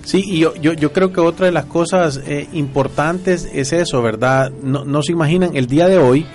Sí, 0.06 0.24
y 0.26 0.40
yo, 0.40 0.56
yo, 0.56 0.74
yo, 0.74 0.94
creo 0.94 1.12
que 1.12 1.20
otra 1.20 1.48
de 1.48 1.52
las 1.52 1.66
cosas 1.66 2.22
eh, 2.26 2.48
importantes 2.54 3.50
es 3.52 3.74
eso, 3.74 4.02
¿verdad? 4.02 4.52
No, 4.62 4.86
no 4.86 5.02
se 5.02 5.12
imaginan, 5.12 5.56
el 5.56 5.68
día 5.68 5.88
de 5.88 5.98
hoy, 5.98 6.26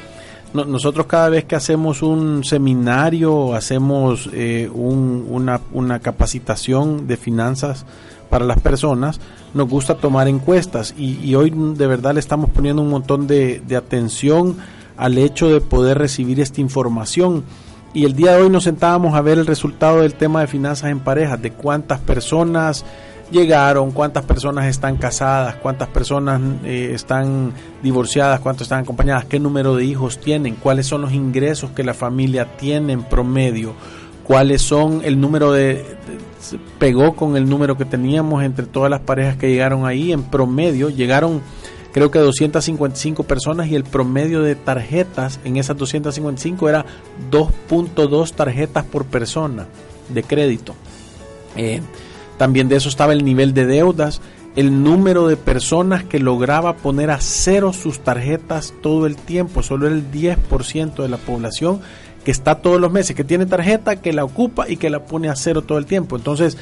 nosotros 0.55 1.07
cada 1.07 1.29
vez 1.29 1.45
que 1.45 1.57
hacemos 1.57 2.03
un 2.03 2.45
seminario, 2.45 3.55
hacemos 3.55 4.29
eh, 4.33 4.71
una, 4.73 5.61
una 5.73 6.01
capacitación 6.01 7.07
de 7.07 7.17
finanzas 7.17 7.85
para 8.29 8.45
las 8.45 8.61
personas, 8.61 9.21
nos 9.55 9.69
gusta 9.69 9.97
tomar 9.97 10.29
encuestas 10.29 10.95
y, 10.97 11.35
hoy 11.35 11.53
de 11.55 11.87
verdad 11.87 12.15
le 12.15 12.21
estamos 12.21 12.51
poniendo 12.51 12.83
un 12.83 12.91
montón 12.91 13.27
de, 13.27 13.63
atención 13.77 14.57
al 14.97 15.19
hecho 15.19 15.49
de 15.49 15.61
poder 15.61 15.99
recibir 15.99 16.41
esta 16.41 16.61
información. 16.61 17.45
Y 17.95 18.05
el 18.05 18.15
día 18.15 18.33
de 18.33 18.43
hoy 18.43 18.51
nos 18.51 18.65
sentábamos 18.65 19.15
a 19.15 19.23
ver 19.23 19.39
el 19.39 19.47
resultado 19.47 20.03
del 20.03 20.15
tema 20.15 20.41
de 20.41 20.47
finanzas 20.47 20.91
en 20.91 21.01
parejas, 21.01 21.41
de 21.41 21.53
cuántas 21.53 22.01
personas 22.01 22.85
llegaron, 23.31 23.93
cuántas 23.93 24.25
personas 24.25 24.67
están 24.67 24.97
casadas, 24.97 25.57
cuántas 25.57 25.89
personas 25.89 26.41
eh, 26.65 26.93
están 26.95 27.53
divorciadas, 27.83 28.41
cuántas 28.41 28.63
están 28.63 28.81
acompañadas, 28.81 29.25
qué 29.27 29.39
número 29.39 29.77
de 29.77 29.85
hijos 29.85 30.19
tienen, 30.19 30.55
cuáles 30.55 30.87
son 30.87 31.03
los 31.03 31.13
ingresos 31.13 31.71
que 31.71 31.85
la 31.85 31.95
familia 31.95 32.57
tiene 32.57 32.93
en 32.93 33.03
promedio, 33.03 33.75
cuáles 34.25 34.63
son 34.63 35.03
el 35.05 35.21
número 35.21 35.53
de, 35.53 35.85
pegó 36.79 37.15
con 37.17 37.37
el 37.37 37.49
número 37.49 37.77
que 37.77 37.85
teníamos 37.85 38.43
entre 38.45 38.67
todas 38.67 38.91
las 38.91 39.01
parejas 39.01 39.37
que 39.37 39.51
llegaron 39.51 39.87
ahí 39.87 40.13
en 40.13 40.23
promedio 40.23 40.89
llegaron 40.89 41.43
creo 41.93 42.11
que 42.11 42.19
255 42.19 43.25
personas 43.25 43.69
y 43.69 43.75
el 43.75 43.85
promedio 43.85 44.43
de 44.43 44.55
tarjetas 44.55 45.41
en 45.45 45.57
esas 45.57 45.77
255 45.77 46.69
era 46.69 46.85
2.2 47.31 48.33
tarjetas 48.33 48.85
por 48.85 49.05
persona 49.05 49.67
de 50.09 50.23
crédito. 50.23 50.75
Eh, 51.57 51.81
también 52.39 52.69
de 52.69 52.77
eso 52.77 52.89
estaba 52.89 53.13
el 53.13 53.25
nivel 53.25 53.53
de 53.53 53.67
deudas 53.67 54.23
el 54.59 54.83
número 54.83 55.29
de 55.29 55.37
personas 55.37 56.03
que 56.03 56.19
lograba 56.19 56.75
poner 56.75 57.13
a 57.13 57.21
cero 57.21 57.73
sus 57.73 58.01
tarjetas 58.01 58.75
todo 58.83 59.07
el 59.07 59.15
tiempo, 59.15 59.63
solo 59.63 59.87
el 59.87 60.11
10% 60.11 60.97
de 60.97 61.09
la 61.09 61.17
población 61.17 61.81
que 62.25 62.33
está 62.33 62.57
todos 62.57 62.81
los 62.81 62.91
meses, 62.91 63.15
que 63.15 63.23
tiene 63.23 63.47
tarjeta, 63.47 63.97
que 63.97 64.13
la 64.13 64.25
ocupa 64.25 64.69
y 64.69 64.77
que 64.77 64.91
la 64.91 65.05
pone 65.05 65.29
a 65.29 65.37
cero 65.37 65.63
todo 65.63 65.79
el 65.79 65.87
tiempo. 65.87 66.17
Entonces, 66.17 66.59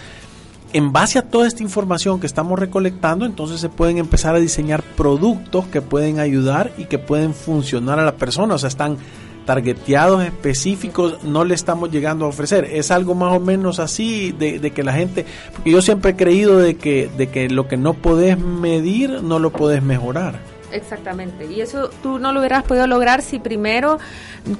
en 0.74 0.92
base 0.92 1.18
a 1.18 1.22
toda 1.22 1.46
esta 1.46 1.62
información 1.62 2.20
que 2.20 2.26
estamos 2.26 2.58
recolectando, 2.58 3.24
entonces 3.24 3.60
se 3.60 3.70
pueden 3.70 3.96
empezar 3.96 4.34
a 4.34 4.40
diseñar 4.40 4.82
productos 4.82 5.64
que 5.66 5.80
pueden 5.80 6.20
ayudar 6.20 6.72
y 6.76 6.84
que 6.84 6.98
pueden 6.98 7.32
funcionar 7.32 7.98
a 7.98 8.04
la 8.04 8.16
persona. 8.16 8.56
O 8.56 8.58
sea, 8.58 8.68
están 8.68 8.98
targeteados 9.46 10.24
específicos, 10.24 11.22
no 11.22 11.44
le 11.44 11.54
estamos 11.54 11.90
llegando 11.90 12.26
a 12.26 12.28
ofrecer. 12.28 12.64
Es 12.64 12.90
algo 12.90 13.14
más 13.14 13.34
o 13.34 13.40
menos 13.40 13.78
así 13.78 14.32
de, 14.32 14.58
de, 14.58 14.72
que 14.72 14.82
la 14.82 14.92
gente, 14.92 15.24
porque 15.52 15.70
yo 15.70 15.80
siempre 15.80 16.10
he 16.10 16.16
creído 16.16 16.58
de 16.58 16.76
que, 16.76 17.08
de 17.16 17.28
que 17.28 17.48
lo 17.48 17.68
que 17.68 17.78
no 17.78 17.94
podés 17.94 18.38
medir, 18.38 19.22
no 19.22 19.38
lo 19.38 19.50
podés 19.50 19.82
mejorar. 19.82 20.40
Exactamente. 20.72 21.46
Y 21.46 21.60
eso 21.60 21.90
tú 22.02 22.18
no 22.18 22.32
lo 22.32 22.40
hubieras 22.40 22.64
podido 22.64 22.86
lograr 22.86 23.22
si 23.22 23.38
primero, 23.38 23.98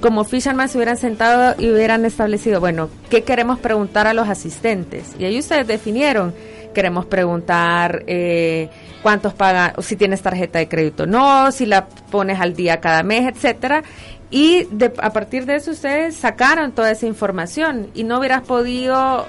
como 0.01 0.25
Fisherman, 0.25 0.69
se 0.69 0.79
hubieran 0.79 0.97
sentado 0.97 1.55
y 1.59 1.71
hubieran 1.71 2.05
establecido, 2.05 2.61
bueno, 2.61 2.89
¿qué 3.11 3.23
queremos 3.23 3.59
preguntar 3.59 4.07
a 4.07 4.15
los 4.15 4.29
asistentes? 4.29 5.15
Y 5.19 5.25
ahí 5.25 5.39
ustedes 5.39 5.67
definieron. 5.67 6.35
Queremos 6.73 7.07
preguntar 7.07 8.05
eh, 8.07 8.69
cuántos 9.03 9.33
pagan, 9.33 9.73
si 9.81 9.97
tienes 9.97 10.21
tarjeta 10.21 10.59
de 10.59 10.69
crédito 10.69 11.07
no, 11.07 11.51
si 11.51 11.65
la 11.65 11.87
pones 11.87 12.39
al 12.39 12.55
día 12.55 12.81
cada 12.81 13.03
mes, 13.03 13.27
etcétera. 13.27 13.83
Y 14.31 14.65
de, 14.71 14.93
a 14.99 15.13
partir 15.13 15.47
de 15.47 15.57
eso 15.57 15.71
ustedes 15.71 16.17
sacaron 16.17 16.73
toda 16.73 16.91
esa 16.91 17.07
información 17.07 17.89
y 17.95 18.05
no 18.05 18.19
hubieras 18.19 18.43
podido 18.43 19.27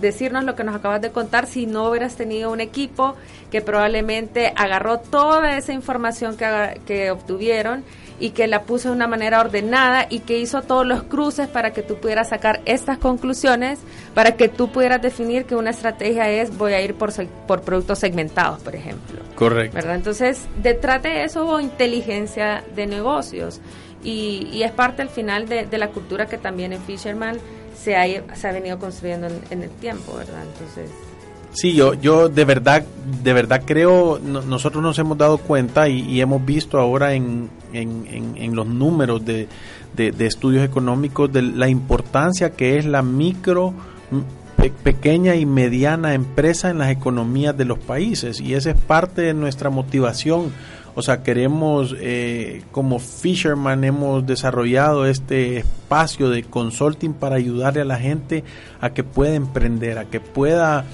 decirnos 0.00 0.44
lo 0.44 0.54
que 0.54 0.64
nos 0.64 0.74
acabas 0.74 1.00
de 1.00 1.10
contar 1.10 1.46
si 1.46 1.66
no 1.66 1.88
hubieras 1.88 2.16
tenido 2.16 2.52
un 2.52 2.60
equipo 2.60 3.16
que 3.50 3.60
probablemente 3.60 4.52
agarró 4.54 4.98
toda 4.98 5.56
esa 5.56 5.72
información 5.72 6.36
que, 6.36 6.80
que 6.86 7.10
obtuvieron 7.10 7.84
y 8.18 8.30
que 8.30 8.46
la 8.46 8.62
puso 8.62 8.88
de 8.88 8.94
una 8.94 9.06
manera 9.06 9.40
ordenada 9.40 10.06
y 10.08 10.20
que 10.20 10.38
hizo 10.38 10.62
todos 10.62 10.86
los 10.86 11.02
cruces 11.02 11.48
para 11.48 11.72
que 11.72 11.82
tú 11.82 11.96
pudieras 11.96 12.30
sacar 12.30 12.60
estas 12.64 12.98
conclusiones, 12.98 13.78
para 14.14 14.36
que 14.36 14.48
tú 14.48 14.68
pudieras 14.68 15.02
definir 15.02 15.44
que 15.44 15.54
una 15.54 15.70
estrategia 15.70 16.28
es 16.30 16.56
voy 16.56 16.72
a 16.72 16.80
ir 16.80 16.94
por, 16.94 17.12
por 17.46 17.62
productos 17.62 17.98
segmentados, 17.98 18.60
por 18.62 18.74
ejemplo. 18.74 19.20
Correcto. 19.34 19.74
¿verdad? 19.74 19.96
Entonces, 19.96 20.46
detrás 20.62 21.02
de 21.02 21.24
eso 21.24 21.44
hubo 21.44 21.60
inteligencia 21.60 22.64
de 22.74 22.86
negocios 22.86 23.60
y, 24.06 24.48
y 24.52 24.62
es 24.62 24.70
parte 24.70 25.02
al 25.02 25.08
final 25.08 25.48
de, 25.48 25.66
de 25.66 25.78
la 25.78 25.88
cultura 25.88 26.26
que 26.26 26.38
también 26.38 26.72
en 26.72 26.80
Fisherman 26.80 27.38
se 27.76 27.96
ha, 27.96 28.52
venido 28.52 28.78
construyendo 28.78 29.28
en, 29.50 29.62
el 29.62 29.70
tiempo, 29.70 30.16
¿verdad? 30.16 30.42
Entonces... 30.42 30.90
Sí, 31.52 31.74
yo, 31.74 31.94
yo 31.94 32.28
de 32.28 32.44
verdad, 32.44 32.84
de 33.22 33.32
verdad 33.32 33.62
creo, 33.64 34.18
nosotros 34.18 34.82
nos 34.82 34.98
hemos 34.98 35.16
dado 35.16 35.38
cuenta 35.38 35.88
y, 35.88 36.20
hemos 36.20 36.44
visto 36.44 36.78
ahora 36.78 37.14
en, 37.14 37.48
en, 37.72 38.54
los 38.54 38.66
números 38.66 39.24
de, 39.24 39.48
de, 39.94 40.26
estudios 40.26 40.64
económicos 40.64 41.32
de 41.32 41.42
la 41.42 41.68
importancia 41.68 42.50
que 42.50 42.76
es 42.76 42.84
la 42.84 43.02
micro, 43.02 43.72
pequeña 44.82 45.34
y 45.36 45.46
mediana 45.46 46.12
empresa 46.12 46.68
en 46.68 46.78
las 46.78 46.90
economías 46.90 47.56
de 47.56 47.64
los 47.64 47.78
países 47.78 48.40
y 48.40 48.54
esa 48.54 48.70
es 48.70 48.80
parte 48.80 49.22
de 49.22 49.32
nuestra 49.32 49.70
motivación 49.70 50.52
o 50.98 51.02
sea, 51.02 51.22
queremos, 51.22 51.94
eh, 52.00 52.62
como 52.72 52.98
Fisherman, 52.98 53.84
hemos 53.84 54.26
desarrollado 54.26 55.04
este 55.04 55.58
espacio 55.58 56.30
de 56.30 56.42
consulting 56.42 57.12
para 57.12 57.36
ayudarle 57.36 57.82
a 57.82 57.84
la 57.84 57.98
gente 57.98 58.44
a 58.80 58.94
que 58.94 59.04
pueda 59.04 59.34
emprender, 59.34 59.98
a 59.98 60.06
que 60.06 60.20
pueda, 60.20 60.86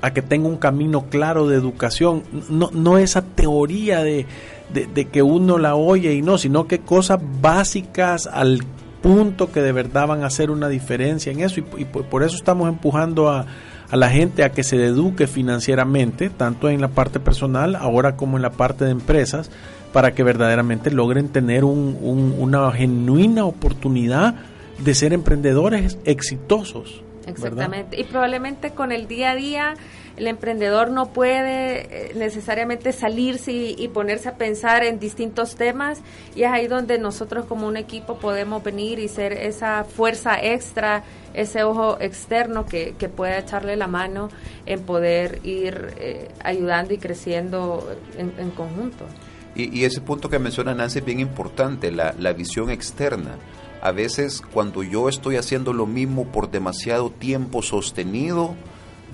a 0.00 0.12
que 0.14 0.22
tenga 0.22 0.48
un 0.48 0.56
camino 0.56 1.10
claro 1.10 1.46
de 1.46 1.56
educación. 1.56 2.22
No, 2.48 2.70
no 2.72 2.96
esa 2.96 3.20
teoría 3.20 4.02
de, 4.02 4.24
de, 4.72 5.04
que 5.04 5.20
uno 5.20 5.58
la 5.58 5.74
oye 5.74 6.14
y 6.14 6.22
no, 6.22 6.38
sino 6.38 6.66
que 6.66 6.78
cosas 6.78 7.20
básicas 7.42 8.26
al 8.26 8.60
punto 9.02 9.52
que 9.52 9.60
de 9.60 9.72
verdad 9.72 10.06
van 10.06 10.22
a 10.22 10.28
hacer 10.28 10.50
una 10.50 10.70
diferencia 10.70 11.32
en 11.32 11.40
eso 11.40 11.60
y 11.60 11.84
por 11.84 12.22
eso 12.22 12.34
estamos 12.34 12.66
empujando 12.66 13.28
a 13.28 13.44
a 13.90 13.96
la 13.96 14.10
gente 14.10 14.44
a 14.44 14.52
que 14.52 14.62
se 14.62 14.84
eduque 14.84 15.26
financieramente, 15.26 16.30
tanto 16.30 16.68
en 16.68 16.80
la 16.80 16.88
parte 16.88 17.20
personal, 17.20 17.76
ahora 17.76 18.16
como 18.16 18.36
en 18.36 18.42
la 18.42 18.52
parte 18.52 18.84
de 18.84 18.92
empresas, 18.92 19.50
para 19.92 20.12
que 20.14 20.22
verdaderamente 20.22 20.90
logren 20.90 21.28
tener 21.28 21.64
una 21.64 22.70
genuina 22.70 23.44
oportunidad 23.44 24.36
de 24.78 24.94
ser 24.94 25.12
emprendedores 25.12 25.98
exitosos. 26.04 27.02
Exactamente. 27.26 28.00
Y 28.00 28.04
probablemente 28.04 28.70
con 28.70 28.92
el 28.92 29.06
día 29.06 29.32
a 29.32 29.34
día 29.34 29.74
el 30.16 30.26
emprendedor 30.26 30.90
no 30.90 31.12
puede 31.12 32.10
eh, 32.10 32.14
necesariamente 32.14 32.92
salirse 32.92 33.52
y, 33.52 33.88
ponerse 33.88 34.28
a 34.28 34.36
pensar 34.36 34.84
en 34.84 34.98
distintos 34.98 35.54
temas 35.56 36.00
y 36.34 36.42
es 36.42 36.50
ahí 36.50 36.66
donde 36.66 36.98
nosotros 36.98 37.46
como 37.46 37.66
un 37.66 37.76
equipo 37.76 38.18
podemos 38.18 38.62
venir 38.62 38.98
y 38.98 39.08
ser 39.08 39.32
esa 39.32 39.84
fuerza 39.84 40.38
extra, 40.40 41.04
ese 41.32 41.64
ojo 41.64 41.98
externo 42.00 42.66
que, 42.66 42.94
que 42.98 43.08
pueda 43.08 43.38
echarle 43.38 43.76
la 43.76 43.86
mano 43.86 44.28
en 44.66 44.82
poder 44.82 45.40
ir 45.42 45.94
eh, 45.98 46.28
ayudando 46.44 46.92
y 46.92 46.98
creciendo 46.98 47.88
en, 48.18 48.50
conjunto. 48.50 49.06
Y, 49.54 49.84
ese 49.84 50.00
punto 50.00 50.28
que 50.28 50.38
menciona 50.38 50.74
Nancy 50.74 51.00
es 51.00 51.04
bien 51.04 51.20
importante, 51.20 51.90
la, 51.90 52.14
la 52.18 52.32
visión 52.32 52.70
externa. 52.70 53.36
A 53.82 53.92
veces 53.92 54.42
cuando 54.52 54.82
yo 54.82 55.08
estoy 55.08 55.36
haciendo 55.36 55.72
lo 55.72 55.86
mismo 55.86 56.26
por 56.26 56.50
demasiado 56.50 57.10
tiempo 57.10 57.62
sostenido, 57.62 58.54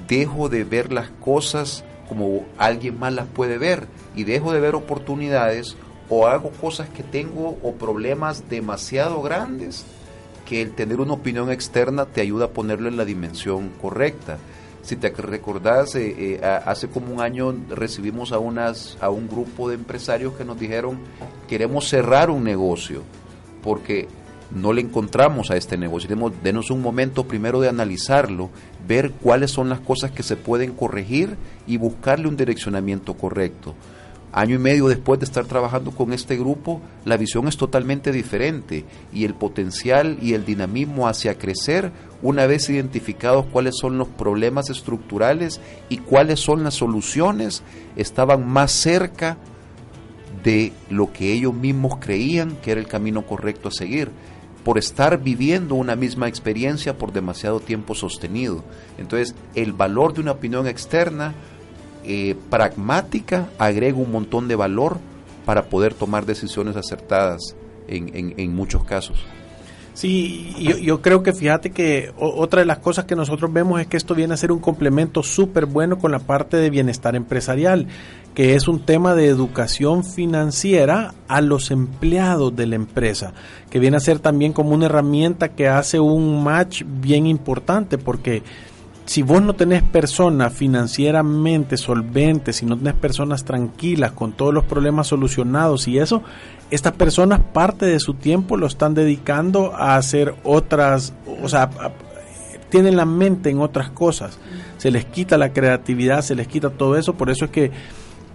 dejo 0.08 0.48
de 0.48 0.64
ver 0.64 0.92
las 0.92 1.10
cosas 1.10 1.84
como 2.08 2.44
alguien 2.58 2.98
más 2.98 3.12
las 3.12 3.26
puede 3.26 3.58
ver 3.58 3.86
y 4.14 4.24
dejo 4.24 4.52
de 4.52 4.60
ver 4.60 4.74
oportunidades 4.74 5.76
o 6.08 6.26
hago 6.26 6.50
cosas 6.50 6.88
que 6.88 7.02
tengo 7.02 7.58
o 7.62 7.74
problemas 7.74 8.48
demasiado 8.48 9.22
grandes 9.22 9.84
que 10.46 10.62
el 10.62 10.72
tener 10.72 11.00
una 11.00 11.14
opinión 11.14 11.50
externa 11.50 12.06
te 12.06 12.20
ayuda 12.20 12.46
a 12.46 12.50
ponerlo 12.50 12.88
en 12.88 12.96
la 12.96 13.04
dimensión 13.04 13.70
correcta. 13.82 14.38
Si 14.82 14.94
te 14.94 15.10
recordás, 15.10 15.96
eh, 15.96 16.14
eh, 16.16 16.40
hace 16.44 16.88
como 16.88 17.12
un 17.12 17.20
año 17.20 17.52
recibimos 17.68 18.30
a, 18.30 18.38
unas, 18.38 18.96
a 19.00 19.10
un 19.10 19.26
grupo 19.26 19.68
de 19.68 19.74
empresarios 19.74 20.34
que 20.34 20.44
nos 20.44 20.60
dijeron, 20.60 21.00
queremos 21.48 21.88
cerrar 21.88 22.30
un 22.30 22.44
negocio, 22.44 23.02
porque 23.64 24.06
no 24.50 24.72
le 24.72 24.80
encontramos 24.80 25.50
a 25.50 25.56
este 25.56 25.76
negocio. 25.76 26.08
denos 26.42 26.70
un 26.70 26.82
momento 26.82 27.24
primero 27.24 27.60
de 27.60 27.68
analizarlo, 27.68 28.50
ver 28.86 29.12
cuáles 29.12 29.50
son 29.50 29.68
las 29.68 29.80
cosas 29.80 30.10
que 30.10 30.22
se 30.22 30.36
pueden 30.36 30.72
corregir 30.72 31.36
y 31.66 31.76
buscarle 31.76 32.28
un 32.28 32.36
direccionamiento 32.36 33.14
correcto. 33.14 33.74
Año 34.32 34.56
y 34.56 34.58
medio 34.58 34.88
después 34.88 35.18
de 35.18 35.24
estar 35.24 35.46
trabajando 35.46 35.92
con 35.92 36.12
este 36.12 36.36
grupo, 36.36 36.82
la 37.06 37.16
visión 37.16 37.48
es 37.48 37.56
totalmente 37.56 38.12
diferente 38.12 38.84
y 39.12 39.24
el 39.24 39.34
potencial 39.34 40.18
y 40.20 40.34
el 40.34 40.44
dinamismo 40.44 41.08
hacia 41.08 41.38
crecer, 41.38 41.90
una 42.20 42.46
vez 42.46 42.68
identificados 42.68 43.46
cuáles 43.46 43.76
son 43.80 43.96
los 43.96 44.08
problemas 44.08 44.68
estructurales 44.68 45.60
y 45.88 45.98
cuáles 45.98 46.40
son 46.40 46.64
las 46.64 46.74
soluciones, 46.74 47.62
estaban 47.96 48.46
más 48.46 48.72
cerca 48.72 49.38
de 50.44 50.72
lo 50.90 51.12
que 51.12 51.32
ellos 51.32 51.54
mismos 51.54 51.96
creían 51.98 52.56
que 52.62 52.72
era 52.72 52.80
el 52.80 52.88
camino 52.88 53.22
correcto 53.22 53.68
a 53.68 53.72
seguir 53.72 54.10
por 54.66 54.78
estar 54.78 55.22
viviendo 55.22 55.76
una 55.76 55.94
misma 55.94 56.26
experiencia 56.26 56.98
por 56.98 57.12
demasiado 57.12 57.60
tiempo 57.60 57.94
sostenido. 57.94 58.64
Entonces, 58.98 59.36
el 59.54 59.72
valor 59.72 60.12
de 60.12 60.22
una 60.22 60.32
opinión 60.32 60.66
externa 60.66 61.34
eh, 62.02 62.34
pragmática 62.50 63.48
agrega 63.58 63.96
un 63.96 64.10
montón 64.10 64.48
de 64.48 64.56
valor 64.56 64.98
para 65.44 65.66
poder 65.66 65.94
tomar 65.94 66.26
decisiones 66.26 66.74
acertadas 66.74 67.54
en, 67.86 68.34
en, 68.36 68.56
muchos 68.56 68.82
casos. 68.82 69.24
Sí, 69.96 70.54
yo, 70.60 70.76
yo, 70.76 71.00
creo 71.00 71.22
que 71.22 71.32
fíjate 71.32 71.70
que 71.70 72.12
otra 72.18 72.60
de 72.60 72.66
las 72.66 72.80
cosas 72.80 73.06
que 73.06 73.16
nosotros 73.16 73.50
vemos 73.50 73.80
es 73.80 73.86
que 73.86 73.96
esto 73.96 74.14
viene 74.14 74.34
a 74.34 74.36
ser 74.36 74.52
un 74.52 74.58
complemento 74.58 75.22
súper 75.22 75.64
bueno 75.64 75.98
con 75.98 76.12
la 76.12 76.18
parte 76.18 76.58
de 76.58 76.68
bienestar 76.68 77.16
empresarial 77.16 77.86
que 78.36 78.54
es 78.54 78.68
un 78.68 78.80
tema 78.80 79.14
de 79.14 79.28
educación 79.28 80.04
financiera 80.04 81.14
a 81.26 81.40
los 81.40 81.70
empleados 81.70 82.54
de 82.54 82.66
la 82.66 82.74
empresa, 82.74 83.32
que 83.70 83.78
viene 83.78 83.96
a 83.96 84.00
ser 84.00 84.18
también 84.18 84.52
como 84.52 84.74
una 84.74 84.84
herramienta 84.84 85.48
que 85.48 85.68
hace 85.68 85.98
un 85.98 86.44
match 86.44 86.82
bien 86.86 87.26
importante, 87.26 87.96
porque 87.96 88.42
si 89.06 89.22
vos 89.22 89.40
no 89.40 89.54
tenés 89.54 89.82
personas 89.84 90.52
financieramente 90.52 91.76
solventes, 91.76 92.56
si 92.56 92.66
no 92.66 92.76
tenés 92.76 92.94
personas 92.94 93.44
tranquilas 93.44 94.12
con 94.12 94.32
todos 94.32 94.52
los 94.52 94.64
problemas 94.64 95.06
solucionados 95.06 95.86
y 95.86 95.98
eso, 95.98 96.22
estas 96.70 96.92
personas 96.92 97.40
parte 97.40 97.86
de 97.86 98.00
su 98.00 98.14
tiempo 98.14 98.56
lo 98.56 98.66
están 98.66 98.94
dedicando 98.94 99.72
a 99.74 99.96
hacer 99.96 100.34
otras, 100.42 101.14
o 101.42 101.48
sea, 101.48 101.70
tienen 102.68 102.96
la 102.96 103.06
mente 103.06 103.48
en 103.50 103.60
otras 103.60 103.90
cosas. 103.90 104.38
Se 104.76 104.90
les 104.90 105.04
quita 105.04 105.38
la 105.38 105.52
creatividad, 105.52 106.22
se 106.22 106.34
les 106.34 106.48
quita 106.48 106.70
todo 106.70 106.96
eso, 106.96 107.14
por 107.14 107.30
eso 107.30 107.44
es 107.46 107.50
que 107.52 107.70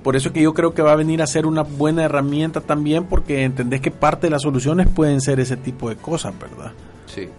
por 0.04 0.16
eso 0.16 0.30
es 0.30 0.34
que 0.34 0.42
yo 0.42 0.56
creo 0.56 0.74
que 0.74 0.82
va 0.82 0.94
a 0.94 0.96
venir 0.96 1.22
a 1.22 1.28
ser 1.28 1.46
una 1.46 1.62
buena 1.62 2.04
herramienta 2.04 2.62
también 2.62 3.06
porque 3.06 3.44
entendés 3.44 3.82
que 3.82 3.92
parte 3.92 4.28
de 4.28 4.32
las 4.32 4.42
soluciones 4.42 4.88
pueden 4.90 5.22
ser 5.22 5.40
ese 5.40 5.58
tipo 5.58 5.90
de 5.90 5.96
cosas, 5.96 6.34
¿verdad? 6.40 6.72
Sí. 7.06 7.30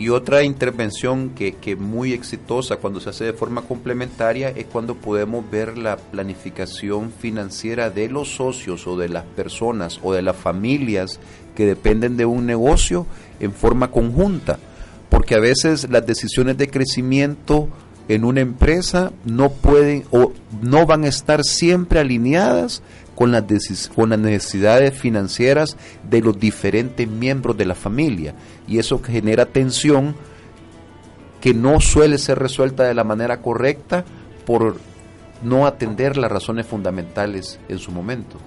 Y 0.00 0.08
otra 0.08 0.44
intervención 0.44 1.28
que, 1.34 1.52
que 1.56 1.76
muy 1.76 2.14
exitosa 2.14 2.78
cuando 2.78 3.00
se 3.00 3.10
hace 3.10 3.24
de 3.24 3.32
forma 3.34 3.60
complementaria 3.60 4.48
es 4.48 4.64
cuando 4.64 4.94
podemos 4.94 5.48
ver 5.50 5.76
la 5.76 5.98
planificación 5.98 7.12
financiera 7.12 7.90
de 7.90 8.08
los 8.08 8.34
socios 8.34 8.86
o 8.86 8.96
de 8.96 9.10
las 9.10 9.24
personas 9.24 10.00
o 10.02 10.14
de 10.14 10.22
las 10.22 10.36
familias 10.36 11.20
que 11.54 11.66
dependen 11.66 12.16
de 12.16 12.24
un 12.24 12.46
negocio 12.46 13.06
en 13.40 13.52
forma 13.52 13.90
conjunta. 13.90 14.58
Porque 15.10 15.34
a 15.34 15.38
veces 15.38 15.90
las 15.90 16.06
decisiones 16.06 16.56
de 16.56 16.70
crecimiento 16.70 17.68
en 18.08 18.24
una 18.24 18.40
empresa 18.40 19.12
no 19.26 19.50
pueden 19.50 20.04
o 20.12 20.32
no 20.62 20.86
van 20.86 21.04
a 21.04 21.08
estar 21.08 21.44
siempre 21.44 22.00
alineadas 22.00 22.82
con 23.20 23.32
las, 23.32 23.44
con 23.94 24.08
las 24.08 24.18
necesidades 24.18 24.98
financieras 24.98 25.76
de 26.08 26.22
los 26.22 26.40
diferentes 26.40 27.06
miembros 27.06 27.54
de 27.54 27.66
la 27.66 27.74
familia 27.74 28.34
y 28.66 28.78
eso 28.78 28.98
genera 29.02 29.44
tensión 29.44 30.14
que 31.42 31.52
no 31.52 31.82
suele 31.82 32.16
ser 32.16 32.38
resuelta 32.38 32.84
de 32.84 32.94
la 32.94 33.04
manera 33.04 33.42
correcta 33.42 34.06
por 34.46 34.78
no 35.42 35.66
atender 35.66 36.16
las 36.16 36.32
razones 36.32 36.64
fundamentales 36.64 37.60
en 37.68 37.78
su 37.78 37.92
momento. 37.92 38.38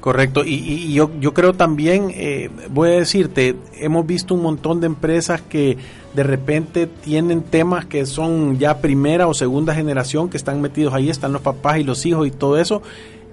Correcto, 0.00 0.42
y, 0.44 0.92
yo, 0.92 1.10
yo 1.18 1.32
creo 1.32 1.54
también, 1.54 2.12
eh, 2.14 2.50
voy 2.68 2.90
a 2.90 2.98
decirte, 2.98 3.56
hemos 3.78 4.06
visto 4.06 4.34
un 4.34 4.42
montón 4.42 4.80
de 4.80 4.88
empresas 4.88 5.40
que 5.40 5.78
de 6.14 6.22
repente 6.22 6.86
tienen 6.86 7.42
temas 7.42 7.86
que 7.86 8.04
son 8.04 8.58
ya 8.58 8.82
primera 8.82 9.26
o 9.26 9.32
segunda 9.32 9.74
generación 9.74 10.28
que 10.28 10.36
están 10.36 10.60
metidos 10.60 10.92
ahí, 10.92 11.08
están 11.08 11.32
los 11.32 11.40
papás 11.40 11.78
y 11.78 11.84
los 11.84 12.04
hijos 12.04 12.26
y 12.26 12.30
todo 12.30 12.58
eso, 12.58 12.82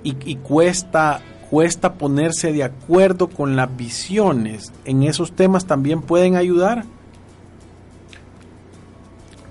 y, 0.05 0.35
cuesta 0.37 1.21
cuesta 1.49 1.93
ponerse 1.93 2.51
de 2.51 2.63
acuerdo 2.63 3.27
con 3.27 3.55
las 3.55 3.75
visiones 3.75 4.73
en 4.83 5.03
esos 5.03 5.31
temas 5.31 5.65
también 5.65 6.01
pueden 6.01 6.35
ayudar 6.35 6.85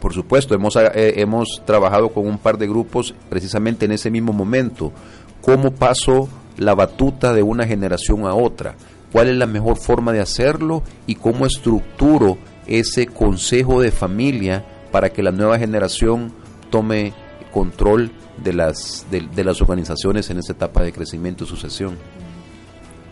por 0.05 0.13
supuesto, 0.13 0.55
hemos, 0.55 0.77
eh, 0.77 1.15
hemos 1.17 1.63
trabajado 1.65 2.11
con 2.11 2.27
un 2.27 2.37
par 2.37 2.59
de 2.59 2.69
grupos 2.69 3.15
precisamente 3.31 3.87
en 3.87 3.93
ese 3.93 4.11
mismo 4.11 4.35
momento. 4.35 4.93
¿Cómo 5.41 5.71
paso 5.71 6.29
la 6.59 6.75
batuta 6.75 7.33
de 7.33 7.43
una 7.43 7.67
generación 7.67 8.27
a 8.27 8.35
otra? 8.35 8.75
¿Cuál 9.13 9.29
es 9.29 9.37
la 9.37 9.47
mejor 9.47 9.79
forma 9.79 10.13
de 10.13 10.21
hacerlo? 10.21 10.83
¿Y 11.07 11.15
cómo 11.15 11.47
estructuro 11.47 12.37
ese 12.67 13.07
consejo 13.07 13.81
de 13.81 13.93
familia 13.93 14.67
para 14.93 15.09
que 15.09 15.23
la 15.23 15.33
nueva 15.33 15.59
generación 15.59 16.35
tome 16.69 17.15
control 17.51 18.11
de 18.43 18.53
las, 18.53 19.07
de 19.11 19.45
las 19.45 19.61
organizaciones 19.61 20.31
en 20.31 20.39
esta 20.39 20.53
etapa 20.53 20.83
de 20.83 20.93
crecimiento 20.93 21.45
y 21.45 21.47
sucesión? 21.47 21.97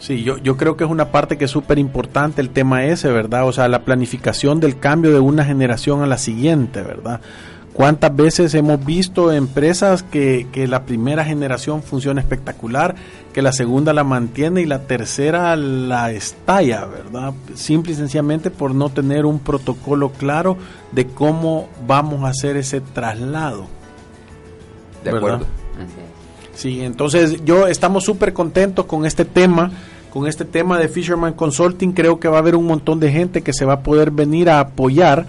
Sí, 0.03 0.25
yo, 0.25 0.37
yo 0.39 0.57
creo 0.57 0.77
que 0.77 0.83
es 0.83 0.91
una 0.91 1.13
parte 1.13 1.39
que 1.39 1.45
es 1.45 1.51
súper 1.53 1.79
importante 1.79 2.41
el 2.41 2.51
tema 2.51 2.85
ese, 2.85 3.13
¿verdad? 3.13 3.47
O 3.47 3.53
sea, 3.53 3.69
la 3.69 3.85
planificación 3.85 4.59
del 4.59 4.77
cambio 4.81 5.13
de 5.13 5.21
una 5.21 5.45
generación 5.45 6.03
a 6.03 6.09
la 6.09 6.19
siguiente, 6.19 6.83
¿verdad? 6.83 7.21
¿Cuántas 7.73 8.15
veces 8.17 8.53
hemos 8.55 8.85
visto 8.85 9.33
empresas 9.33 10.03
que, 10.03 10.49
que 10.51 10.67
la 10.67 10.87
primera 10.87 11.25
generación 11.25 11.85
funciona 11.85 12.21
espectacular, 12.21 12.97
que 13.33 13.43
la 13.43 13.53
segunda 13.53 13.93
la 13.93 14.03
mantiene 14.03 14.63
y 14.63 14.67
la 14.67 14.81
tercera 14.81 15.55
la 15.55 16.11
estalla, 16.11 16.85
¿verdad? 16.85 17.33
Simple 17.55 17.93
y 17.93 17.95
sencillamente 17.95 18.51
por 18.51 18.75
no 18.75 18.89
tener 18.89 19.25
un 19.25 19.39
protocolo 19.39 20.11
claro 20.11 20.57
de 20.91 21.07
cómo 21.07 21.69
vamos 21.87 22.25
a 22.25 22.31
hacer 22.31 22.57
ese 22.57 22.81
traslado. 22.81 23.69
De 25.05 25.11
acuerdo. 25.11 25.47
Sí, 26.55 26.83
entonces 26.83 27.45
yo 27.45 27.67
estamos 27.67 28.05
súper 28.05 28.33
contentos 28.33 28.85
con 28.87 29.07
este 29.07 29.25
tema 29.25 29.71
con 30.13 30.27
este 30.27 30.45
tema 30.45 30.79
de 30.79 30.89
Fisherman 30.89 31.33
Consulting. 31.33 31.93
Creo 31.93 32.21
que 32.21 32.29
va 32.29 32.37
a 32.37 32.41
haber 32.41 32.55
un 32.55 32.67
montón 32.67 33.01
de 33.01 33.11
gente 33.11 33.41
que 33.41 33.55
se 33.55 33.65
va 33.65 33.75
a 33.75 33.81
poder 33.81 34.11
venir 34.11 34.51
a 34.51 34.61
apoyar 34.61 35.25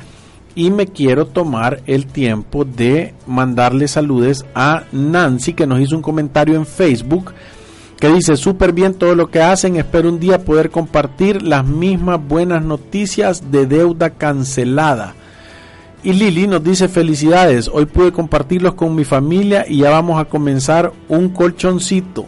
y 0.56 0.72
me 0.72 0.88
quiero 0.88 1.26
tomar 1.26 1.82
el 1.88 2.06
tiempo 2.06 2.66
de 2.66 3.14
mandarle 3.26 3.88
saludes 3.88 4.46
a 4.54 4.84
Nancy 4.92 5.54
que 5.54 5.66
nos 5.66 5.80
hizo 5.80 5.96
un 5.96 6.02
comentario 6.02 6.56
en 6.56 6.66
Facebook 6.66 7.34
que 7.98 8.10
dice 8.10 8.36
súper 8.36 8.74
bien 8.74 8.96
todo 8.96 9.16
lo 9.16 9.32
que 9.32 9.42
hacen, 9.42 9.78
espero 9.78 10.10
un 10.10 10.20
día 10.20 10.44
poder 10.44 10.70
compartir 10.70 11.42
las 11.42 11.66
mismas 11.66 12.20
buenas 12.28 12.62
noticias 12.62 13.50
de 13.50 13.66
deuda 13.66 14.10
cancelada. 14.10 15.16
Y 16.06 16.12
Lili 16.12 16.48
nos 16.48 16.62
dice 16.62 16.90
felicidades, 16.90 17.70
hoy 17.72 17.86
pude 17.86 18.12
compartirlos 18.12 18.74
con 18.74 18.94
mi 18.94 19.06
familia 19.06 19.66
y 19.66 19.80
ya 19.80 19.90
vamos 19.90 20.20
a 20.20 20.26
comenzar 20.26 20.92
un 21.08 21.30
colchoncito. 21.30 22.26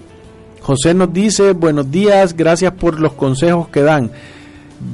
José 0.61 0.93
nos 0.93 1.11
dice, 1.11 1.51
buenos 1.51 1.91
días, 1.91 2.38
gracias 2.38 2.71
por 2.71 3.01
los 3.01 3.11
consejos 3.13 3.67
que 3.67 3.81
dan. 3.81 4.11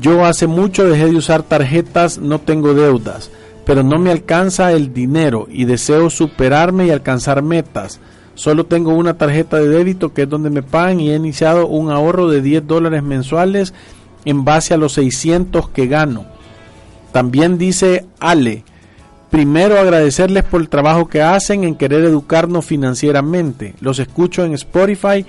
Yo 0.02 0.26
hace 0.26 0.48
mucho 0.48 0.90
dejé 0.90 1.06
de 1.06 1.16
usar 1.16 1.44
tarjetas, 1.44 2.18
no 2.18 2.40
tengo 2.40 2.74
deudas, 2.74 3.30
pero 3.68 3.84
no 3.84 4.00
me 4.00 4.10
alcanza 4.10 4.72
el 4.72 4.92
dinero 4.92 5.48
y 5.48 5.66
deseo 5.66 6.10
superarme 6.10 6.88
y 6.88 6.90
alcanzar 6.90 7.44
metas. 7.44 8.00
Solo 8.34 8.66
tengo 8.66 8.96
una 8.96 9.16
tarjeta 9.16 9.58
de 9.58 9.70
débito 9.70 10.12
que 10.12 10.24
es 10.24 10.30
donde 10.30 10.50
me 10.50 10.64
pagan 10.64 11.00
y 11.00 11.12
he 11.12 11.16
iniciado 11.16 11.68
un 11.68 11.92
ahorro 11.92 12.30
de 12.30 12.42
10 12.42 12.66
dólares 12.66 13.04
mensuales 13.04 13.76
en 14.26 14.44
base 14.44 14.74
a 14.74 14.78
los 14.78 14.94
600 14.94 15.70
que 15.70 15.86
gano. 15.86 16.41
También 17.12 17.58
dice 17.58 18.06
Ale, 18.20 18.64
primero 19.30 19.80
agradecerles 19.80 20.44
por 20.44 20.62
el 20.62 20.70
trabajo 20.70 21.08
que 21.08 21.22
hacen 21.22 21.64
en 21.64 21.76
querer 21.76 22.04
educarnos 22.04 22.66
financieramente. 22.66 23.76
Los 23.82 24.00
escucho 24.00 24.46
en 24.46 24.54
Spotify 24.54 25.26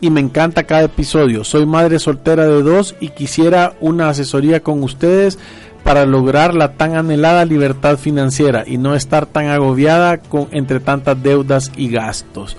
y 0.00 0.10
me 0.10 0.20
encanta 0.20 0.64
cada 0.64 0.84
episodio. 0.84 1.44
Soy 1.44 1.66
madre 1.66 1.98
soltera 1.98 2.46
de 2.46 2.62
dos 2.62 2.94
y 3.00 3.10
quisiera 3.10 3.74
una 3.80 4.08
asesoría 4.08 4.60
con 4.60 4.82
ustedes 4.82 5.38
para 5.84 6.04
lograr 6.06 6.54
la 6.54 6.72
tan 6.72 6.96
anhelada 6.96 7.44
libertad 7.44 7.96
financiera 7.96 8.64
y 8.66 8.78
no 8.78 8.94
estar 8.94 9.26
tan 9.26 9.46
agobiada 9.46 10.18
con 10.18 10.48
entre 10.50 10.80
tantas 10.80 11.22
deudas 11.22 11.72
y 11.76 11.88
gastos. 11.90 12.56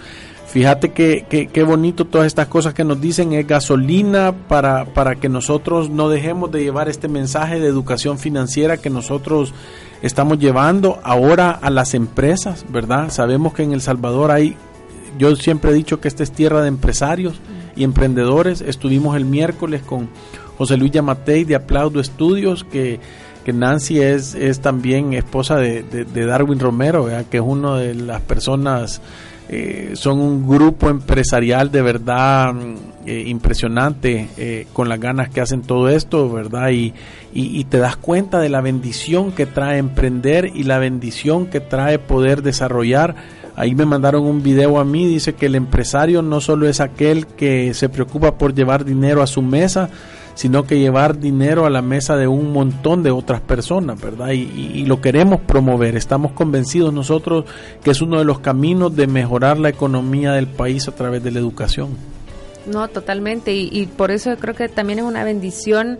Fíjate 0.52 0.92
que, 0.92 1.26
que, 1.52 1.64
bonito 1.64 2.06
todas 2.06 2.28
estas 2.28 2.48
cosas 2.48 2.74
que 2.74 2.84
nos 2.84 3.00
dicen 3.00 3.32
es 3.32 3.48
gasolina 3.48 4.34
para, 4.50 4.84
para 4.84 5.16
que 5.16 5.30
nosotros 5.30 5.90
no 5.90 6.10
dejemos 6.10 6.52
de 6.52 6.62
llevar 6.62 6.90
este 6.90 7.08
mensaje 7.08 7.62
de 7.62 7.68
educación 7.68 8.20
financiera 8.20 8.76
que 8.76 8.90
nosotros 8.90 9.54
estamos 10.02 10.40
llevando 10.40 11.00
ahora 11.04 11.52
a 11.52 11.70
las 11.70 11.94
empresas, 11.94 12.66
¿verdad? 12.68 13.12
Sabemos 13.12 13.54
que 13.54 13.64
en 13.64 13.72
El 13.72 13.80
Salvador 13.80 14.30
hay 14.32 14.58
yo 15.18 15.36
siempre 15.36 15.72
he 15.72 15.74
dicho 15.74 16.00
que 16.00 16.08
esta 16.08 16.24
es 16.24 16.32
tierra 16.32 16.62
de 16.62 16.68
empresarios 16.68 17.40
y 17.76 17.84
emprendedores. 17.84 18.62
Estuvimos 18.62 19.16
el 19.16 19.26
miércoles 19.26 19.82
con 19.82 20.10
José 20.58 20.78
Luis 20.78 20.92
Yamatei 20.92 21.44
de 21.44 21.56
Aplaudo 21.56 22.00
Estudios, 22.00 22.64
que, 22.64 23.00
Nancy 23.54 24.00
es, 24.00 24.34
es 24.36 24.62
también 24.62 25.14
esposa 25.14 25.58
de, 25.58 25.84
Darwin 26.26 26.60
Romero, 26.60 27.08
que 27.30 27.38
es 27.38 27.44
una 27.44 27.78
de 27.78 27.96
las 27.96 28.22
personas, 28.22 29.02
eh, 29.52 29.92
son 29.96 30.20
un 30.20 30.48
grupo 30.48 30.90
empresarial 30.90 31.72
de 31.72 31.82
verdad 31.82 32.54
eh, 33.06 33.26
impresionante, 33.28 34.30
eh, 34.38 34.68
con 34.72 34.88
las 34.90 35.00
ganas 35.00 35.30
que 35.30 35.42
hacen 35.42 35.62
todo 35.62 35.90
esto, 35.90 36.32
¿verdad? 36.32 36.70
Y, 36.72 36.94
y 37.34 37.64
te 37.66 37.78
das 37.78 37.98
cuenta 37.98 38.40
de 38.40 38.50
la 38.50 38.62
bendición 38.62 39.32
que 39.32 39.46
trae 39.46 39.78
emprender 39.78 40.52
y 40.54 40.64
la 40.64 40.80
bendición 40.80 41.48
que 41.48 41.60
trae 41.60 42.00
poder 42.00 42.42
desarrollar 42.42 43.16
Ahí 43.56 43.76
me 43.76 43.86
mandaron 43.86 44.24
un 44.26 44.42
video 44.42 44.80
a 44.80 44.86
mí, 44.86 45.06
dice 45.08 45.34
que 45.34 45.48
el 45.48 45.56
empresario 45.56 46.22
no 46.22 46.40
solo 46.40 46.68
es 46.68 46.80
aquel 46.80 47.28
que 47.28 47.74
se 47.74 47.90
preocupa 47.90 48.38
por 48.38 48.54
llevar 48.54 48.86
dinero 48.86 49.22
a 49.22 49.28
su 49.28 49.42
mesa, 49.42 49.90
sino 50.34 50.64
que 50.64 50.80
llevar 50.80 51.20
dinero 51.20 51.66
a 51.66 51.70
la 51.70 51.82
mesa 51.82 52.18
de 52.18 52.28
un 52.28 52.52
montón 52.52 53.04
de 53.04 53.12
otras 53.12 53.42
personas, 53.42 54.02
¿verdad? 54.02 54.32
Y, 54.32 54.86
lo 54.86 55.00
queremos 55.02 55.42
promover. 55.42 55.96
Estamos 55.96 56.32
convencidos 56.32 56.94
nosotros 56.94 57.46
que 57.84 57.92
es 57.92 58.02
uno 58.02 58.18
de 58.20 58.26
los 58.26 58.40
caminos 58.40 58.96
de 58.96 59.08
mejorar 59.08 59.58
la 59.58 59.70
economía 59.70 60.34
del 60.34 60.48
país 60.48 60.88
a 60.88 60.96
través 60.96 61.24
de 61.24 61.32
la 61.32 61.40
educación. 61.40 61.90
No, 62.66 62.88
totalmente. 62.88 63.54
Y, 63.54 63.70
y 63.72 63.86
por 63.86 64.12
eso 64.12 64.36
creo 64.38 64.56
que 64.56 64.70
también 64.70 65.00
es 65.00 65.06
una 65.06 65.24
bendición 65.24 66.00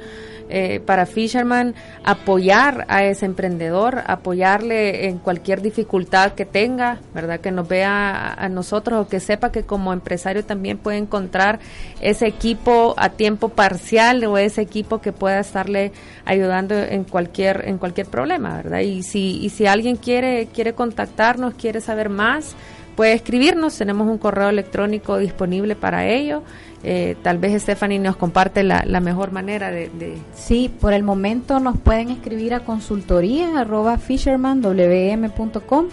eh, 0.52 0.80
para 0.80 1.06
Fisherman 1.06 1.74
apoyar 2.04 2.86
a 2.90 3.04
ese 3.04 3.26
emprendedor, 3.26 4.04
apoyarle 4.06 5.08
en 5.08 5.18
cualquier 5.18 5.62
dificultad 5.62 6.34
que 6.34 6.46
tenga, 6.46 7.00
¿verdad? 7.14 7.40
Que 7.40 7.52
nos 7.52 7.68
vea 7.68 8.34
a 8.34 8.50
nosotros 8.50 9.06
o 9.06 9.08
que 9.08 9.20
sepa 9.20 9.52
que 9.52 9.64
como 9.64 9.94
empresario 9.94 10.44
también 10.44 10.78
puede 10.78 10.98
encontrar 10.98 11.60
ese 12.02 12.28
equipo 12.28 12.94
a 12.98 13.10
tiempo 13.10 13.50
parcial 13.50 14.24
o 14.26 14.38
ese 14.38 14.62
equipo 14.62 15.02
que 15.02 15.12
pueda 15.12 15.40
estarle 15.40 15.92
ayudando 16.26 16.76
en 16.76 17.04
cualquier 17.04 17.68
en 17.68 17.78
cualquier 17.78 18.08
problema, 18.08 18.58
¿verdad? 18.58 18.80
Y 18.80 19.04
si 19.04 19.40
y 19.42 19.50
si 19.50 19.66
alguien 19.66 19.96
quiere 19.96 20.48
quiere 20.54 20.74
contactarnos, 20.74 21.54
quiere 21.56 21.82
saber 21.82 22.10
más, 22.10 22.56
puede 22.96 23.14
escribirnos, 23.14 23.78
tenemos 23.78 24.08
un 24.08 24.18
correo 24.18 24.50
electrónico 24.50 25.18
disponible 25.18 25.76
para 25.76 26.08
ello. 26.08 26.44
Eh, 26.84 27.16
tal 27.22 27.38
vez 27.38 27.62
Stephanie 27.62 28.00
nos 28.00 28.16
comparte 28.16 28.64
la, 28.64 29.00
mejor 29.02 29.32
manera 29.32 29.70
de, 29.70 30.18
Sí, 30.36 30.72
por 30.82 30.94
el 30.94 31.04
momento 31.04 31.60
nos 31.60 31.78
pueden 31.78 32.10
escribir 32.10 32.56
a 32.56 32.62
consultoría 32.62 33.60
arroba 33.60 34.00
fishermanwm.com, 34.00 35.86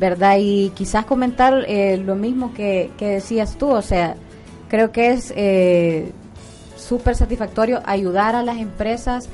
¿verdad? 0.00 0.36
Y 0.40 0.70
quizás 0.70 1.04
comentar 1.04 1.64
eh, 1.68 1.96
lo 1.98 2.16
mismo 2.16 2.52
que, 2.54 2.90
decías 2.98 3.56
tú, 3.56 3.68
o 3.68 3.82
sea, 3.82 4.16
creo 4.68 4.90
que 4.90 5.12
es 5.12 5.32
eh, 5.36 6.10
súper 6.76 7.14
satisfactorio 7.14 7.80
ayudar 7.84 8.34
a 8.34 8.42
las 8.42 8.56
empresas 8.58 9.28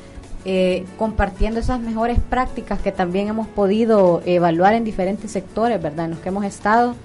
compartiendo 0.99 1.61
esas 1.61 1.79
mejores 1.79 2.19
prácticas 2.19 2.81
que 2.81 2.91
también 2.91 3.29
hemos 3.29 3.47
podido 3.47 4.23
evaluar 4.27 4.75
en 4.75 4.83
diferentes 4.83 5.31
sectores, 5.31 5.81
¿verdad? 5.81 6.07
En 6.07 6.11
los 6.11 6.21
que 6.21 6.31
hemos 6.31 6.45
estado 6.45 6.97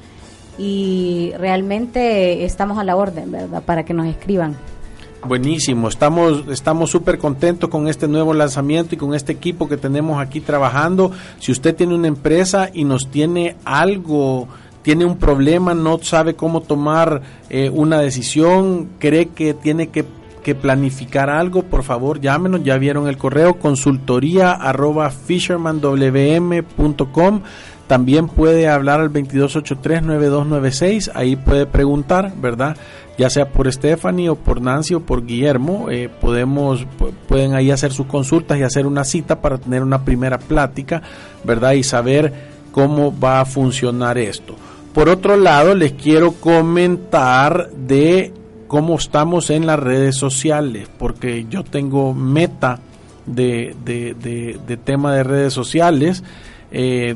y 0.58 1.32
realmente 1.38 2.46
estamos 2.46 2.78
a 2.78 2.84
la 2.84 2.96
orden, 2.96 3.32
¿verdad? 3.32 3.64
Para 3.64 3.86
que 3.86 3.94
nos 3.94 4.08
escriban. 4.08 4.56
Buenísimo, 5.26 5.90
estamos 5.90 6.48
estamos 6.50 6.92
súper 6.92 7.18
contentos 7.18 7.70
con 7.70 7.88
este 7.88 8.08
nuevo 8.08 8.34
lanzamiento 8.34 8.96
y 8.96 8.98
con 8.98 9.14
este 9.14 9.34
equipo 9.34 9.68
que 9.68 9.76
tenemos 9.76 10.22
aquí 10.22 10.42
trabajando. 10.42 11.12
Si 11.40 11.52
usted 11.52 11.76
tiene 11.76 11.96
una 11.96 12.08
empresa 12.08 12.70
y 12.72 12.86
nos 12.86 13.10
tiene 13.10 13.56
algo, 13.66 14.48
tiene 14.84 15.06
un 15.06 15.18
problema, 15.18 15.74
no 15.74 15.98
sabe 16.00 16.36
cómo 16.36 16.62
tomar 16.62 17.24
eh, 17.50 17.70
una 17.74 18.00
decisión, 18.00 18.90
cree 19.00 19.30
que 19.30 19.54
tiene 19.54 19.88
que 19.88 20.06
que 20.48 20.56
planificar 20.56 21.30
algo, 21.30 21.64
por 21.64 21.84
favor 21.84 22.22
llámenos, 22.22 22.64
ya 22.64 22.78
vieron 22.78 23.10
el 23.10 23.18
correo 23.18 23.60
consultoría 23.60 24.54
arroba 24.54 25.10
fishermanwm.com. 25.10 27.42
También 27.88 28.28
puede 28.28 28.68
hablar 28.68 29.00
al 29.00 29.12
2283-9296, 29.14 31.12
ahí 31.16 31.38
puede 31.38 31.66
preguntar, 31.66 32.34
¿verdad? 32.36 32.76
Ya 33.18 33.30
sea 33.30 33.50
por 33.50 33.72
Stephanie 33.72 34.30
o 34.30 34.36
por 34.36 34.62
Nancy 34.62 34.94
o 34.94 35.00
por 35.00 35.26
Guillermo, 35.26 35.90
eh, 35.90 36.10
podemos, 36.10 36.86
pueden 37.28 37.56
ahí 37.56 37.72
hacer 37.72 37.94
sus 37.94 38.08
consultas 38.08 38.60
y 38.60 38.64
hacer 38.64 38.86
una 38.86 39.06
cita 39.06 39.42
para 39.42 39.58
tener 39.58 39.82
una 39.84 40.04
primera 40.04 40.38
plática, 40.38 41.02
¿verdad? 41.46 41.72
Y 41.72 41.84
saber 41.84 42.34
cómo 42.74 43.18
va 43.18 43.40
a 43.40 43.46
funcionar 43.46 44.18
esto. 44.18 44.56
Por 44.94 45.08
otro 45.10 45.38
lado, 45.38 45.74
les 45.74 45.94
quiero 45.94 46.34
comentar 46.34 47.70
de 47.72 48.34
cómo 48.68 48.96
estamos 48.96 49.50
en 49.50 49.66
las 49.66 49.80
redes 49.80 50.16
sociales, 50.18 50.90
porque 50.98 51.46
yo 51.50 51.64
tengo 51.64 52.14
meta 52.14 52.80
de, 53.26 53.76
de, 53.86 54.78
tema 54.84 55.14
de 55.14 55.24
redes 55.24 55.54
sociales. 55.54 56.24
Eh, 56.72 57.16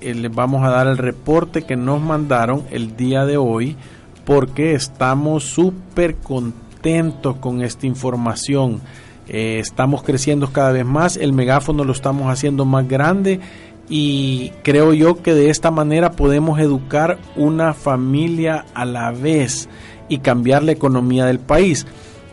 eh, 0.00 0.14
les 0.14 0.34
vamos 0.34 0.64
a 0.64 0.70
dar 0.70 0.86
el 0.86 0.98
reporte 0.98 1.62
que 1.62 1.76
nos 1.76 2.00
mandaron 2.00 2.64
el 2.70 2.96
día 2.96 3.24
de 3.24 3.36
hoy, 3.36 3.76
porque 4.24 4.74
estamos 4.74 5.44
súper 5.44 6.16
contentos 6.16 7.36
con 7.36 7.62
esta 7.62 7.86
información. 7.86 8.80
Eh, 9.28 9.58
estamos 9.58 10.02
creciendo 10.02 10.52
cada 10.52 10.72
vez 10.72 10.86
más, 10.86 11.16
el 11.16 11.32
megáfono 11.32 11.84
lo 11.84 11.92
estamos 11.92 12.30
haciendo 12.30 12.64
más 12.64 12.86
grande 12.86 13.40
y 13.88 14.50
creo 14.62 14.92
yo 14.94 15.22
que 15.22 15.34
de 15.34 15.50
esta 15.50 15.70
manera 15.70 16.12
podemos 16.12 16.58
educar 16.60 17.18
una 17.36 17.74
familia 17.74 18.64
a 18.74 18.84
la 18.84 19.10
vez 19.12 19.68
y 20.08 20.18
cambiar 20.18 20.62
la 20.62 20.72
economía 20.72 21.24
del 21.26 21.40
país. 21.40 21.86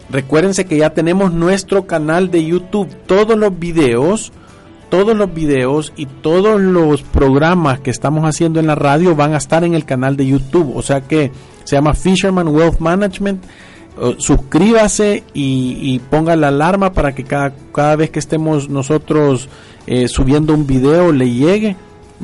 Recuérdense 0.10 0.66
que 0.66 0.78
ya 0.78 0.92
tenemos 0.92 1.34
nuestro 1.34 1.88
canal 1.88 2.30
de 2.30 2.46
YouTube, 2.46 2.94
todos 3.08 3.38
los 3.38 3.58
videos, 3.58 4.32
todos 4.94 5.18
los 5.18 5.34
videos 5.34 5.92
y 5.98 6.06
todos 6.06 6.62
los 6.62 7.02
programas 7.02 7.80
que 7.80 7.90
estamos 7.90 8.26
haciendo 8.26 8.60
en 8.60 8.68
la 8.68 8.76
radio 8.76 9.16
van 9.16 9.34
a 9.34 9.38
estar 9.38 9.64
en 9.64 9.74
el 9.74 9.86
canal 9.86 10.16
de 10.16 10.28
YouTube, 10.28 10.78
o 10.78 10.84
sea 10.84 11.02
que 11.02 11.32
se 11.64 11.76
llama 11.76 11.96
Fisherman 11.96 12.48
Wealth 12.48 12.78
Management. 12.78 13.44
suscríbase 14.20 15.24
y, 15.34 15.98
ponga 16.12 16.36
la 16.36 16.50
alarma 16.50 16.94
para 16.94 17.16
que 17.16 17.24
cada, 17.24 17.56
cada 17.74 17.96
vez 17.96 18.12
que 18.12 18.20
estemos 18.20 18.70
nosotros 18.70 19.50
eh, 19.88 20.08
subiendo 20.08 20.54
un 20.54 20.68
video 20.68 21.12
le 21.12 21.28
llegue 21.28 21.76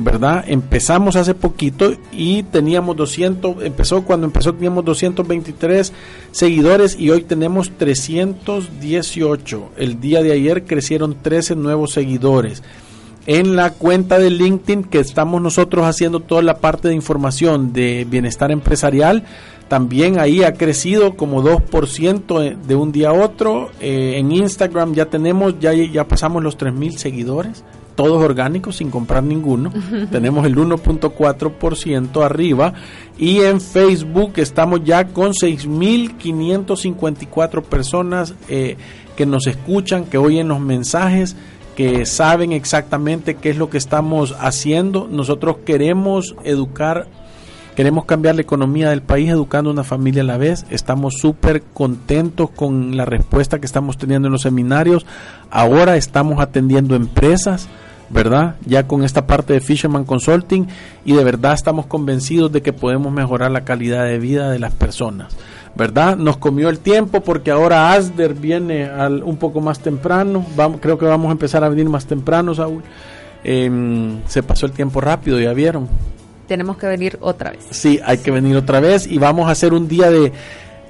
¿verdad? 0.04 0.44
Empezamos 0.46 1.16
hace 1.16 1.34
poquito 1.34 1.92
y 2.12 2.42
teníamos 2.44 2.96
200, 2.96 3.64
empezó 3.64 4.02
cuando 4.02 4.26
empezó 4.26 4.54
teníamos 4.54 4.84
223 4.84 5.92
seguidores 6.30 6.98
y 6.98 7.10
hoy 7.10 7.22
tenemos 7.22 7.70
318. 7.76 9.70
El 9.76 10.00
día 10.00 10.22
de 10.22 10.32
ayer 10.32 10.64
crecieron 10.64 11.16
13 11.22 11.56
nuevos 11.56 11.92
seguidores. 11.92 12.62
En 13.26 13.54
la 13.54 13.70
cuenta 13.70 14.18
de 14.18 14.30
LinkedIn 14.30 14.84
que 14.84 14.98
estamos 14.98 15.42
nosotros 15.42 15.84
haciendo 15.84 16.20
toda 16.20 16.42
la 16.42 16.58
parte 16.58 16.88
de 16.88 16.94
información 16.94 17.72
de 17.72 18.06
bienestar 18.08 18.50
empresarial, 18.50 19.24
también 19.68 20.18
ahí 20.18 20.42
ha 20.42 20.54
crecido 20.54 21.16
como 21.16 21.42
2% 21.42 22.56
de 22.56 22.74
un 22.74 22.92
día 22.92 23.10
a 23.10 23.12
otro. 23.12 23.70
Eh, 23.80 24.14
en 24.16 24.32
Instagram 24.32 24.94
ya 24.94 25.06
tenemos, 25.06 25.60
ya, 25.60 25.72
ya 25.72 26.08
pasamos 26.08 26.42
los 26.42 26.58
3.000 26.58 26.96
seguidores 26.96 27.62
todos 28.02 28.24
orgánicos 28.24 28.76
sin 28.76 28.90
comprar 28.90 29.22
ninguno. 29.22 29.70
Tenemos 30.10 30.46
el 30.46 30.56
1.4% 30.56 32.24
arriba. 32.24 32.72
Y 33.18 33.40
en 33.40 33.60
Facebook 33.60 34.32
estamos 34.36 34.82
ya 34.84 35.08
con 35.08 35.32
6.554 35.32 37.62
personas 37.62 38.34
eh, 38.48 38.78
que 39.16 39.26
nos 39.26 39.46
escuchan, 39.46 40.06
que 40.06 40.16
oyen 40.16 40.48
los 40.48 40.60
mensajes 40.60 41.36
que 41.76 42.06
saben 42.06 42.52
exactamente 42.52 43.34
qué 43.34 43.50
es 43.50 43.58
lo 43.58 43.68
que 43.68 43.76
estamos 43.76 44.34
haciendo. 44.40 45.06
Nosotros 45.10 45.58
queremos 45.66 46.34
educar, 46.44 47.06
queremos 47.76 48.06
cambiar 48.06 48.34
la 48.34 48.40
economía 48.40 48.88
del 48.90 49.02
país 49.02 49.28
educando 49.28 49.70
una 49.70 49.84
familia 49.84 50.22
a 50.22 50.26
la 50.26 50.38
vez. 50.38 50.64
Estamos 50.70 51.18
súper 51.18 51.62
contentos 51.74 52.48
con 52.50 52.96
la 52.96 53.04
respuesta 53.04 53.60
que 53.60 53.66
estamos 53.66 53.98
teniendo 53.98 54.28
en 54.28 54.32
los 54.32 54.40
seminarios. 54.42 55.04
Ahora 55.50 55.98
estamos 55.98 56.40
atendiendo 56.40 56.96
empresas 56.96 57.68
¿verdad? 58.10 58.56
Ya 58.66 58.86
con 58.86 59.04
esta 59.04 59.26
parte 59.26 59.52
de 59.52 59.60
Fisherman 59.60 60.04
Consulting 60.04 60.66
y 61.04 61.14
de 61.14 61.24
verdad 61.24 61.54
estamos 61.54 61.86
convencidos 61.86 62.50
de 62.52 62.60
que 62.60 62.72
podemos 62.72 63.12
mejorar 63.12 63.50
la 63.50 63.64
calidad 63.64 64.04
de 64.04 64.18
vida 64.18 64.50
de 64.50 64.58
las 64.58 64.74
personas, 64.74 65.36
¿verdad? 65.76 66.16
Nos 66.16 66.36
comió 66.36 66.68
el 66.68 66.80
tiempo 66.80 67.20
porque 67.20 67.50
ahora 67.50 67.92
Asder 67.92 68.34
viene 68.34 68.84
al, 68.84 69.22
un 69.22 69.36
poco 69.36 69.60
más 69.60 69.78
temprano, 69.80 70.44
vamos, 70.56 70.80
creo 70.80 70.98
que 70.98 71.06
vamos 71.06 71.28
a 71.28 71.32
empezar 71.32 71.62
a 71.64 71.68
venir 71.68 71.88
más 71.88 72.06
temprano, 72.06 72.54
Saúl. 72.54 72.82
Em, 73.42 74.20
se 74.26 74.42
pasó 74.42 74.66
el 74.66 74.72
tiempo 74.72 75.00
rápido, 75.00 75.40
ya 75.40 75.52
vieron. 75.54 75.88
Tenemos 76.46 76.76
que 76.76 76.86
venir 76.88 77.16
otra 77.20 77.52
vez. 77.52 77.64
Sí, 77.70 78.00
hay 78.04 78.18
que 78.18 78.32
venir 78.32 78.56
otra 78.56 78.80
vez 78.80 79.06
y 79.06 79.18
vamos 79.18 79.48
a 79.48 79.52
hacer 79.52 79.72
un 79.72 79.86
día 79.86 80.10
de 80.10 80.32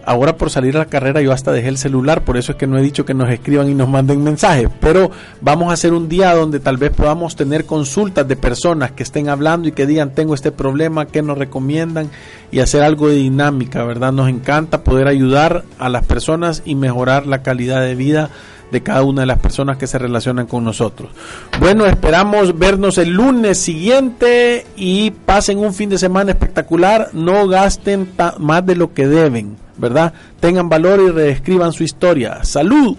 Ahora 0.05 0.36
por 0.36 0.51
salir 0.51 0.76
a 0.76 0.80
la 0.80 0.86
carrera 0.86 1.20
yo 1.20 1.32
hasta 1.32 1.53
dejé 1.53 1.68
el 1.68 1.78
celular, 1.78 2.22
por 2.22 2.36
eso 2.36 2.53
es 2.53 2.59
que 2.59 2.66
no 2.66 2.78
he 2.78 2.82
dicho 2.82 3.05
que 3.05 3.14
nos 3.14 3.30
escriban 3.30 3.68
y 3.68 3.74
nos 3.74 3.88
manden 3.88 4.22
mensajes, 4.24 4.68
pero 4.80 5.11
vamos 5.40 5.70
a 5.70 5.74
hacer 5.74 5.92
un 5.92 6.09
día 6.09 6.34
donde 6.34 6.61
tal 6.61 6.76
vez 6.76 6.90
podamos 6.90 7.36
tener 7.36 7.66
consultas 7.66 8.26
de 8.26 8.36
personas 8.36 8.92
que 8.92 9.03
estén 9.03 9.28
hablando 9.28 9.68
y 9.68 9.72
que 9.72 9.86
digan 9.86 10.14
tengo 10.14 10.34
este 10.34 10.53
problema, 10.53 11.07
qué 11.07 11.22
nos 11.22 11.38
recomiendan 11.38 12.11
y 12.51 12.61
hacer 12.61 12.82
algo 12.82 13.09
de 13.09 13.16
dinámica, 13.16 13.84
¿verdad? 13.84 14.12
Nos 14.12 14.28
encanta 14.28 14.82
poder 14.82 15.07
ayudar 15.07 15.64
a 15.78 15.88
las 15.88 16.05
personas 16.07 16.62
y 16.64 16.74
mejorar 16.74 17.26
la 17.26 17.42
calidad 17.42 17.82
de 17.82 17.94
vida 17.94 18.30
de 18.70 18.82
cada 18.82 19.03
una 19.03 19.22
de 19.22 19.26
las 19.26 19.38
personas 19.38 19.76
que 19.76 19.86
se 19.86 19.98
relacionan 19.98 20.46
con 20.46 20.64
nosotros. 20.64 21.11
Bueno, 21.59 21.86
esperamos 21.86 22.59
vernos 22.59 22.98
el 22.98 23.11
lunes 23.11 23.59
siguiente 23.59 24.66
y 24.76 25.11
pasen 25.11 25.59
un 25.59 25.74
fin 25.74 25.90
de 25.90 25.98
semana 25.98 26.32
espectacular. 26.32 27.11
No 27.12 27.48
gasten 27.48 28.11
más 28.38 28.64
de 28.64 28.76
lo 28.76 28.94
que 28.94 29.07
deben. 29.07 29.57
¿Verdad? 29.81 30.12
Tengan 30.39 30.68
valor 30.68 31.01
y 31.01 31.11
reescriban 31.11 31.72
su 31.72 31.83
historia. 31.83 32.45
¡Salud! 32.45 32.97